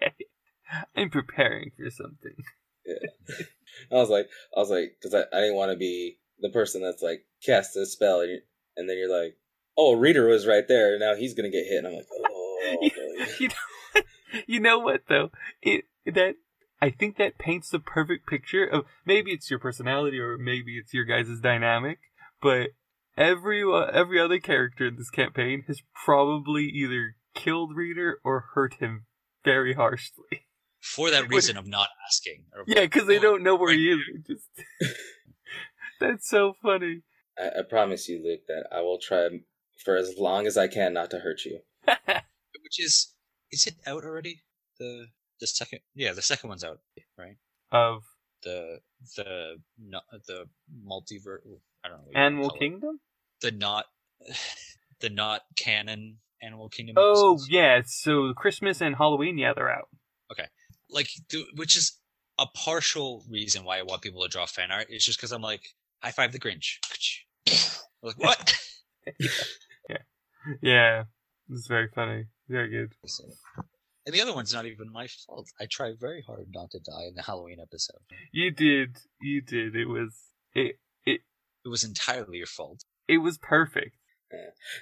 yeah. 0.00 0.08
I'm 0.96 1.10
preparing 1.10 1.72
for 1.76 1.90
something. 1.90 2.36
I 3.92 3.94
was 3.94 4.10
like, 4.10 4.28
I 4.56 4.60
was 4.60 4.70
like, 4.70 4.96
because 5.00 5.14
I, 5.14 5.36
I 5.36 5.40
didn't 5.40 5.56
want 5.56 5.72
to 5.72 5.78
be 5.78 6.18
the 6.40 6.50
person 6.50 6.82
that's 6.82 7.02
like 7.02 7.24
cast 7.44 7.76
a 7.76 7.86
spell, 7.86 8.20
and, 8.20 8.40
and 8.76 8.88
then 8.88 8.96
you're 8.96 9.10
like, 9.10 9.36
oh, 9.76 9.94
Reader 9.94 10.28
was 10.28 10.46
right 10.46 10.66
there. 10.66 10.98
Now 10.98 11.14
he's 11.14 11.34
gonna 11.34 11.50
get 11.50 11.66
hit, 11.66 11.78
and 11.78 11.86
I'm 11.86 11.94
like, 11.94 12.06
oh. 12.12 12.48
you, 13.40 13.48
know, 13.48 14.02
you 14.46 14.60
know 14.60 14.78
what 14.78 15.02
though? 15.08 15.30
It 15.62 15.84
that 16.06 16.34
I 16.80 16.90
think 16.90 17.16
that 17.16 17.38
paints 17.38 17.70
the 17.70 17.80
perfect 17.80 18.26
picture 18.26 18.64
of 18.64 18.84
maybe 19.04 19.32
it's 19.32 19.50
your 19.50 19.58
personality 19.58 20.18
or 20.18 20.38
maybe 20.38 20.78
it's 20.78 20.94
your 20.94 21.04
guys' 21.04 21.40
dynamic, 21.40 21.98
but 22.40 22.70
every 23.16 23.62
uh, 23.62 23.90
every 23.92 24.20
other 24.20 24.38
character 24.38 24.86
in 24.86 24.96
this 24.96 25.10
campaign 25.10 25.64
has 25.66 25.82
probably 26.04 26.64
either 26.64 27.16
killed 27.34 27.74
Reader 27.74 28.20
or 28.24 28.46
hurt 28.54 28.74
him 28.74 29.06
very 29.44 29.74
harshly. 29.74 30.47
For 30.80 31.10
that 31.10 31.28
reason 31.30 31.56
of 31.56 31.66
not 31.66 31.88
asking. 32.06 32.44
or 32.54 32.64
Yeah, 32.66 32.82
because 32.82 33.06
they 33.06 33.18
going, 33.18 33.22
don't 33.32 33.42
know 33.42 33.56
where 33.56 33.70
right 33.70 33.78
he 33.78 33.90
is. 33.90 34.00
Just 34.26 34.46
that's 36.00 36.28
so 36.28 36.54
funny. 36.62 37.02
I, 37.38 37.60
I 37.60 37.62
promise 37.68 38.08
you, 38.08 38.22
Luke, 38.24 38.40
that 38.48 38.64
I 38.72 38.80
will 38.80 38.98
try 38.98 39.28
for 39.84 39.96
as 39.96 40.14
long 40.18 40.46
as 40.46 40.56
I 40.56 40.68
can 40.68 40.92
not 40.94 41.10
to 41.10 41.18
hurt 41.20 41.44
you. 41.44 41.60
Which 42.62 42.78
is 42.80 43.14
is 43.50 43.66
it 43.66 43.74
out 43.86 44.04
already? 44.04 44.42
The 44.78 45.06
the 45.40 45.46
second 45.46 45.80
yeah, 45.94 46.12
the 46.12 46.22
second 46.22 46.48
one's 46.48 46.64
out, 46.64 46.78
right? 47.16 47.36
of 47.72 48.02
The 48.42 48.80
the 49.16 49.56
not 49.78 50.04
the 50.26 50.46
multiverse. 50.86 51.40
I 51.84 51.88
don't 51.88 51.98
know. 51.98 52.04
what 52.06 52.14
you 52.16 52.20
wanna 52.22 52.26
Animal 52.26 52.48
call 52.50 52.56
it. 52.56 52.58
Kingdom. 52.60 53.00
The 53.40 53.50
not 53.52 53.86
the 55.00 55.10
not 55.10 55.42
canon 55.56 56.18
Animal 56.42 56.68
Kingdom. 56.68 56.96
Oh 56.98 57.34
episodes. 57.34 57.48
yeah, 57.50 57.80
so 57.86 58.32
Christmas 58.34 58.80
and 58.80 58.96
Halloween, 58.96 59.38
yeah, 59.38 59.52
they're 59.54 59.70
out. 59.70 59.88
Like 60.90 61.08
which 61.56 61.76
is 61.76 61.98
a 62.38 62.46
partial 62.46 63.24
reason 63.28 63.64
why 63.64 63.78
I 63.78 63.82
want 63.82 64.02
people 64.02 64.22
to 64.22 64.28
draw 64.28 64.46
fan 64.46 64.70
art. 64.70 64.86
It's 64.88 65.04
just 65.04 65.18
because 65.18 65.32
I'm 65.32 65.42
like 65.42 65.62
high 66.02 66.12
five 66.12 66.32
the 66.32 66.38
Grinch. 66.38 66.76
Like 68.02 68.18
what? 68.18 68.54
Yeah, 69.88 69.96
yeah, 70.62 71.04
it's 71.50 71.66
very 71.66 71.88
funny. 71.94 72.26
Very 72.48 72.68
good. 72.70 72.92
and 74.06 74.14
the 74.14 74.20
other 74.20 74.34
one's 74.34 74.52
not 74.54 74.66
even 74.66 74.92
my 74.92 75.06
fault. 75.08 75.48
I 75.60 75.66
try 75.66 75.94
very 75.98 76.22
hard 76.26 76.46
not 76.54 76.70
to 76.72 76.78
die 76.78 77.06
in 77.08 77.14
the 77.14 77.22
Halloween 77.22 77.58
episode. 77.60 78.00
You 78.32 78.50
did. 78.50 78.98
You 79.20 79.40
did. 79.40 79.74
It 79.74 79.86
was 79.86 80.14
it 80.54 80.78
it 81.04 81.20
It 81.64 81.68
was 81.68 81.84
entirely 81.84 82.38
your 82.38 82.46
fault. 82.46 82.84
it 83.08 83.18
was 83.18 83.38
perfect. 83.38 83.96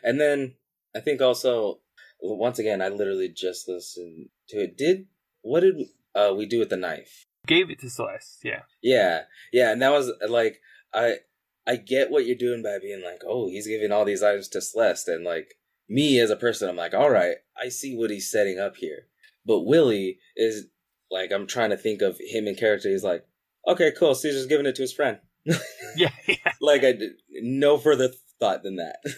And 0.03 0.21
then 0.21 0.57
I 0.95 1.01
think 1.01 1.21
also, 1.23 1.81
once 2.21 2.59
again, 2.59 2.83
I 2.83 2.89
literally 2.89 3.29
just 3.29 3.69
listened 3.69 4.29
to 4.49 4.57
it. 4.59 4.77
Did 4.77 5.07
what 5.47 5.61
did 5.61 5.77
uh, 6.15 6.35
we 6.37 6.47
do 6.47 6.59
with 6.59 6.71
the 6.71 6.77
knife? 6.77 7.27
Gave 7.47 7.71
it 7.71 7.79
to 7.81 7.91
Celeste. 7.91 8.41
Yeah. 8.43 8.63
Yeah, 8.83 9.23
yeah, 9.53 9.71
and 9.73 9.81
that 9.83 9.93
was 9.93 10.13
like 10.29 10.61
I 10.93 11.17
I 11.67 11.77
get 11.77 12.11
what 12.11 12.27
you're 12.27 12.37
doing 12.37 12.63
by 12.63 12.79
being 12.81 13.03
like, 13.05 13.23
oh, 13.27 13.49
he's 13.49 13.67
giving 13.67 13.93
all 13.93 14.05
these 14.05 14.23
items 14.23 14.49
to 14.49 14.61
Celeste, 14.61 15.09
and 15.09 15.25
like 15.25 15.55
me 15.89 16.19
as 16.19 16.31
a 16.31 16.37
person, 16.37 16.69
I'm 16.69 16.77
like, 16.77 16.95
all 16.95 17.11
right, 17.11 17.37
I 17.63 17.69
see 17.69 17.97
what 17.97 18.11
he's 18.11 18.31
setting 18.31 18.59
up 18.59 18.77
here. 18.77 19.07
But 19.45 19.61
Willie 19.61 20.19
is 20.37 20.67
like, 21.11 21.31
I'm 21.31 21.47
trying 21.47 21.71
to 21.71 21.77
think 21.77 22.03
of 22.03 22.19
him 22.19 22.49
in 22.49 22.57
character. 22.57 22.89
He's 22.89 23.05
like, 23.05 23.25
okay, 23.69 23.93
cool. 23.97 24.15
Caesar's 24.17 24.47
giving 24.47 24.67
it 24.67 24.75
to 24.77 24.83
his 24.83 24.93
friend. 24.93 25.19
Yeah. 25.97 26.11
Yeah. 26.27 26.53
like 26.61 26.83
I 26.85 26.93
did 26.93 27.13
no 27.31 27.79
further 27.79 28.11
thought 28.41 28.63
than 28.63 28.77
that. 28.77 28.97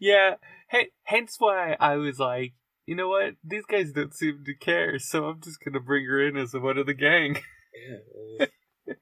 Yeah. 0.00 0.34
H- 0.72 0.90
hence 1.04 1.36
why 1.38 1.76
I 1.80 1.96
was 1.96 2.18
like, 2.20 2.52
you 2.88 2.94
know 2.96 3.08
what? 3.08 3.34
These 3.44 3.64
guys 3.70 3.92
don't 3.92 4.14
seem 4.14 4.44
to 4.46 4.54
care, 4.54 4.98
so 4.98 5.26
I'm 5.26 5.40
just 5.40 5.58
gonna 5.64 5.80
bring 5.80 6.06
her 6.06 6.26
in 6.26 6.36
as 6.36 6.54
one 6.54 6.78
of 6.78 6.86
the 6.86 6.94
gang. 6.94 7.38
Yeah. 8.88 8.96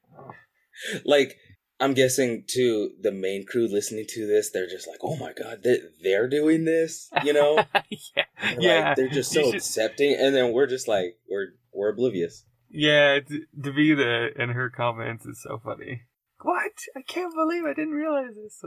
like 1.04 1.36
I'm 1.78 1.94
guessing 1.94 2.44
too, 2.48 2.90
the 3.00 3.12
main 3.12 3.44
crew 3.46 3.68
listening 3.68 4.06
to 4.08 4.26
this, 4.26 4.50
they're 4.50 4.66
just 4.68 4.88
like, 4.88 4.98
"Oh 5.02 5.16
my 5.16 5.32
god, 5.32 5.62
they 5.62 5.78
they're 6.02 6.28
doing 6.28 6.64
this," 6.64 7.08
you 7.24 7.32
know? 7.32 7.56
yeah. 7.90 8.24
They're 8.42 8.60
Yeah. 8.60 8.94
they're 8.94 9.08
just 9.08 9.32
so 9.32 9.44
should- 9.44 9.54
accepting, 9.54 10.14
and 10.18 10.34
then 10.34 10.52
we're 10.52 10.66
just 10.66 10.88
like, 10.88 11.16
we're 11.30 11.48
we're 11.72 11.90
oblivious. 11.90 12.44
Yeah. 12.70 13.20
Davida 13.58 14.30
and 14.38 14.50
her 14.52 14.68
comments 14.70 15.24
is 15.26 15.40
so 15.42 15.60
funny. 15.62 16.02
What? 16.42 16.72
I 16.96 17.02
can't 17.02 17.34
believe 17.34 17.64
I 17.64 17.72
didn't 17.74 17.94
realize 17.94 18.34
this. 18.34 18.62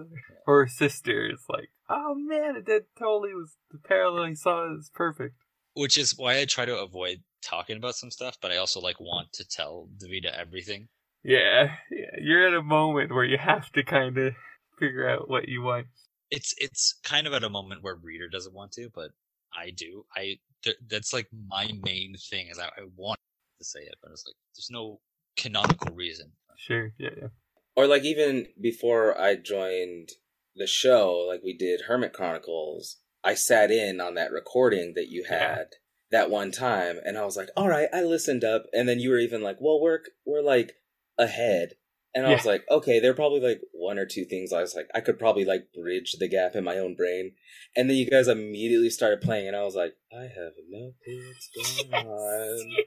Her 0.46 0.68
sister 0.68 1.30
is 1.30 1.44
like, 1.50 1.70
oh 2.10 2.16
man, 2.16 2.64
that 2.66 2.86
totally 2.98 3.34
was 3.34 3.56
the 3.72 3.78
parallel 3.78 4.26
he 4.26 4.36
saw 4.36 4.76
is 4.76 4.90
perfect. 4.94 5.36
Which 5.74 5.98
is 5.98 6.18
why 6.18 6.40
I 6.40 6.46
try 6.46 6.66
to 6.66 6.78
avoid 6.78 7.22
talking 7.44 7.78
about 7.78 7.96
some 7.96 8.12
stuff, 8.12 8.38
but 8.42 8.52
I 8.52 8.58
also 8.58 8.80
like 8.80 9.00
want 9.00 9.32
to 9.34 9.48
tell 9.48 9.88
Davida 9.98 10.38
everything. 10.38 10.88
Yeah, 11.24 11.76
yeah, 11.92 12.18
you're 12.20 12.48
at 12.48 12.54
a 12.54 12.64
moment 12.64 13.14
where 13.14 13.26
you 13.26 13.38
have 13.38 13.72
to 13.74 13.84
kind 13.84 14.18
of 14.18 14.34
figure 14.80 15.08
out 15.08 15.30
what 15.30 15.48
you 15.48 15.62
want. 15.62 15.88
It's 16.32 16.54
it's 16.58 17.00
kind 17.04 17.28
of 17.28 17.34
at 17.34 17.44
a 17.44 17.50
moment 17.50 17.84
where 17.84 17.96
reader 17.96 18.30
doesn't 18.30 18.54
want 18.54 18.72
to, 18.74 18.90
but 18.94 19.12
I 19.54 19.72
do. 19.72 20.06
I 20.16 20.38
th- 20.64 20.78
that's 20.88 21.14
like 21.14 21.28
my 21.48 21.70
main 21.84 22.16
thing 22.30 22.48
is 22.50 22.60
I, 22.60 22.66
I 22.66 22.86
want 22.96 23.20
to 23.60 23.66
say 23.66 23.82
it, 23.82 23.96
but 24.02 24.12
it's 24.12 24.26
like 24.26 24.36
there's 24.56 24.70
no 24.72 25.00
canonical 25.38 25.96
reason. 25.96 26.32
Sure, 26.58 26.92
yeah, 26.98 27.10
yeah. 27.22 27.28
Or 27.76 27.88
like 27.88 28.04
even 28.04 28.48
before 28.60 29.20
I 29.20 29.36
joined 29.36 30.10
the 30.60 30.68
show, 30.68 31.26
like 31.28 31.42
we 31.44 31.58
did 31.58 31.82
Hermit 31.88 32.14
Chronicles, 32.14 32.98
I 33.24 33.34
sat 33.34 33.72
in 33.72 34.00
on 34.00 34.14
that 34.16 34.32
recording 34.32 34.94
that 34.96 35.10
you 35.10 35.26
Yeah. 35.30 35.56
had 35.56 35.68
that 36.12 36.30
one 36.30 36.52
time, 36.52 37.00
and 37.04 37.18
I 37.18 37.26
was 37.26 37.38
like, 37.38 37.50
"All 37.58 37.68
right," 37.68 37.90
I 37.94 38.04
listened 38.04 38.44
up, 38.44 38.66
and 38.74 38.88
then 38.88 39.00
you 39.00 39.10
were 39.10 39.20
even 39.20 39.42
like, 39.42 39.58
"Well, 39.60 39.80
we're 39.82 40.00
we're 40.26 40.42
like 40.42 40.74
ahead." 41.18 41.74
And 42.16 42.26
I 42.26 42.32
was 42.32 42.44
like, 42.44 42.64
okay, 42.72 43.00
there 43.00 43.12
are 43.12 43.16
probably 43.16 43.40
like 43.40 43.62
one 43.72 44.00
or 44.00 44.06
two 44.08 44.26
things 44.26 44.52
I 44.52 44.62
was 44.62 44.74
like, 44.76 44.88
I 44.96 45.00
could 45.00 45.20
probably 45.20 45.46
like 45.46 45.72
bridge 45.72 46.16
the 46.20 46.28
gap 46.28 46.56
in 46.56 46.64
my 46.64 46.80
own 46.80 46.96
brain. 46.96 47.34
And 47.76 47.88
then 47.88 47.98
you 47.98 48.10
guys 48.10 48.28
immediately 48.28 48.90
started 48.90 49.22
playing, 49.22 49.48
and 49.48 49.56
I 49.56 49.62
was 49.64 49.76
like, 49.76 49.94
I 50.12 50.24
have 50.24 50.54
no 50.68 50.94
clue 51.06 51.22
what's 51.28 51.50
going 51.90 51.94
on. 51.94 52.78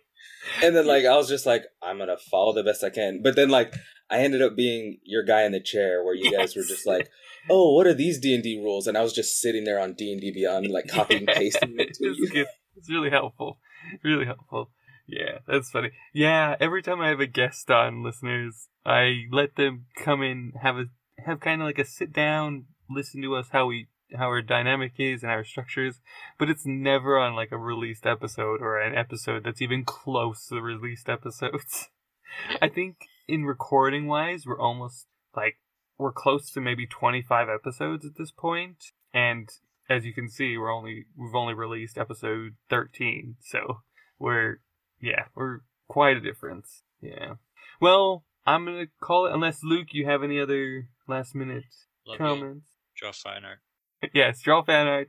And 0.61 0.75
then 0.75 0.87
like 0.89 1.05
I 1.05 1.16
was 1.16 1.29
just 1.29 1.47
like, 1.47 1.66
I'm 1.83 1.99
gonna 1.99 2.16
follow 2.16 2.53
the 2.53 2.64
best 2.64 2.83
I 2.83 2.91
can. 2.91 3.23
But 3.23 3.37
then 3.37 3.49
like 3.49 3.75
I 4.13 4.19
ended 4.19 4.43
up 4.43 4.55
being 4.55 4.99
your 5.05 5.25
guy 5.25 5.45
in 5.45 5.53
the 5.53 5.61
chair 5.61 6.05
where 6.05 6.15
you 6.15 6.31
guys 6.31 6.55
were 6.55 6.63
just 6.63 6.87
like, 6.87 7.09
oh, 7.49 7.75
what 7.75 7.87
are 7.87 7.95
these 7.95 8.21
D 8.21 8.35
and 8.35 8.43
D 8.43 8.61
rules? 8.63 8.87
And 8.87 8.99
I 8.99 9.03
was 9.03 9.15
just 9.15 9.41
sitting 9.41 9.65
there 9.65 9.81
on 9.81 9.95
D 9.95 10.13
and 10.13 10.21
D 10.21 10.31
Beyond, 10.31 10.69
like 10.69 10.87
copying 10.89 11.27
and 11.27 11.37
pasting 11.37 11.77
it 11.79 11.95
to 11.95 12.11
it's 12.11 12.35
you. 12.35 12.47
It's 12.77 12.91
really 12.91 13.11
helpful. 13.11 13.59
Really 14.03 14.27
helpful. 14.27 14.71
Yeah, 15.07 15.39
that's 15.49 15.71
funny. 15.71 15.91
Yeah, 16.13 16.57
every 16.61 16.83
time 16.83 17.01
I 17.01 17.09
have 17.09 17.21
a 17.21 17.27
guest 17.27 17.71
on, 17.71 18.05
listeners, 18.05 18.69
I 18.85 19.25
let 19.31 19.57
them 19.57 19.87
come 19.97 20.23
in, 20.23 20.53
have 20.63 20.77
a 20.77 20.85
have 21.25 21.41
kind 21.41 21.61
of 21.61 21.67
like 21.67 21.79
a 21.79 21.85
sit 21.85 22.13
down, 22.13 22.67
listen 22.91 23.23
to 23.23 23.35
us 23.35 23.49
how 23.51 23.67
we 23.67 23.89
how 24.15 24.27
our 24.27 24.43
dynamic 24.43 24.93
is 24.99 25.23
and 25.23 25.33
our 25.33 25.45
structures, 25.45 26.01
but 26.39 26.51
it's 26.51 26.67
never 26.67 27.19
on 27.19 27.35
like 27.35 27.51
a 27.51 27.59
released 27.59 28.07
episode 28.07 28.61
or 28.61 28.79
an 28.79 28.95
episode 28.95 29.45
that's 29.45 29.63
even 29.63 29.85
close 29.85 30.47
to 30.47 30.55
the 30.55 30.63
released 30.63 31.09
episodes. 31.09 31.89
I 32.63 32.69
think 32.69 32.97
in 33.29 33.45
recording 33.45 34.07
wise, 34.07 34.45
we're 34.47 34.61
almost 34.61 35.07
like 35.37 35.57
we're 35.99 36.12
close 36.12 36.51
to 36.53 36.61
maybe 36.61 36.87
25 36.87 37.49
episodes 37.49 38.05
at 38.05 38.16
this 38.16 38.31
point, 38.31 38.85
and 39.12 39.49
as 39.89 40.05
you 40.05 40.12
can 40.12 40.29
see, 40.29 40.57
we're 40.57 40.73
only 40.73 41.07
we've 41.16 41.35
only 41.35 41.55
released 41.55 41.99
episode 41.99 42.55
13, 42.70 43.37
so 43.41 43.79
we're 44.18 44.61
yeah, 45.01 45.25
we're 45.35 45.61
quite 45.89 46.16
a 46.16 46.20
difference. 46.20 46.83
Yeah. 47.01 47.35
Well, 47.81 48.25
I'm 48.47 48.64
gonna 48.64 48.87
call 49.01 49.27
it 49.27 49.35
unless 49.35 49.62
Luke, 49.62 49.89
you 49.93 50.07
have 50.07 50.23
any 50.23 50.41
other 50.41 50.89
last 51.09 51.35
minute 51.35 51.64
Love 52.07 52.18
you. 52.20 52.27
comments. 52.27 52.66
Draw 52.97 53.12
fine 53.12 53.45
art. 53.45 53.61
yes, 54.14 54.41
draw 54.43 54.62
fan 54.62 54.87
art. 54.87 55.09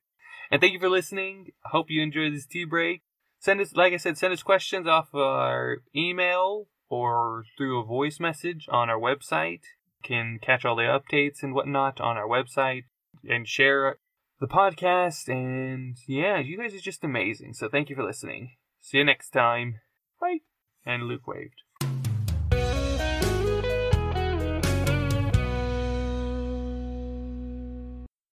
And 0.52 0.62
thank 0.62 0.74
you 0.74 0.80
for 0.80 0.90
listening. 0.90 1.52
Hope 1.66 1.88
you 1.90 2.02
enjoyed 2.02 2.34
this 2.34 2.46
tea 2.46 2.66
break. 2.66 3.02
Send 3.40 3.60
us, 3.60 3.74
like 3.76 3.92
I 3.92 3.98
said, 3.98 4.18
send 4.18 4.34
us 4.34 4.44
questions 4.44 4.88
off 4.88 5.14
our 5.14 5.80
email 5.96 6.68
or 6.90 7.46
through 7.58 7.80
a 7.80 7.86
voice 7.86 8.20
message 8.20 8.68
on 8.72 8.90
our 8.90 9.00
website. 9.00 9.62
Can 10.04 10.40
catch 10.42 10.66
all 10.66 10.76
the 10.76 10.84
updates 10.84 11.44
and 11.44 11.54
whatnot 11.54 12.02
on 12.02 12.18
our 12.18 12.28
website 12.28 12.84
and 13.28 13.48
share 13.48 13.98
the 14.40 14.48
podcast. 14.48 15.30
And 15.30 15.98
yeah, 16.08 16.40
you 16.40 16.58
guys 16.58 16.76
are 16.76 16.80
just 16.80 17.04
amazing. 17.04 17.54
So 17.54 17.70
thank 17.70 17.90
you 17.90 17.96
for 17.96 18.04
listening. 18.04 18.52
See 18.82 18.98
you 18.98 19.06
next 19.06 19.30
time. 19.30 19.80
Bye. 20.20 20.40
And 20.86 21.04
Luke 21.04 21.26
waved. 21.26 21.62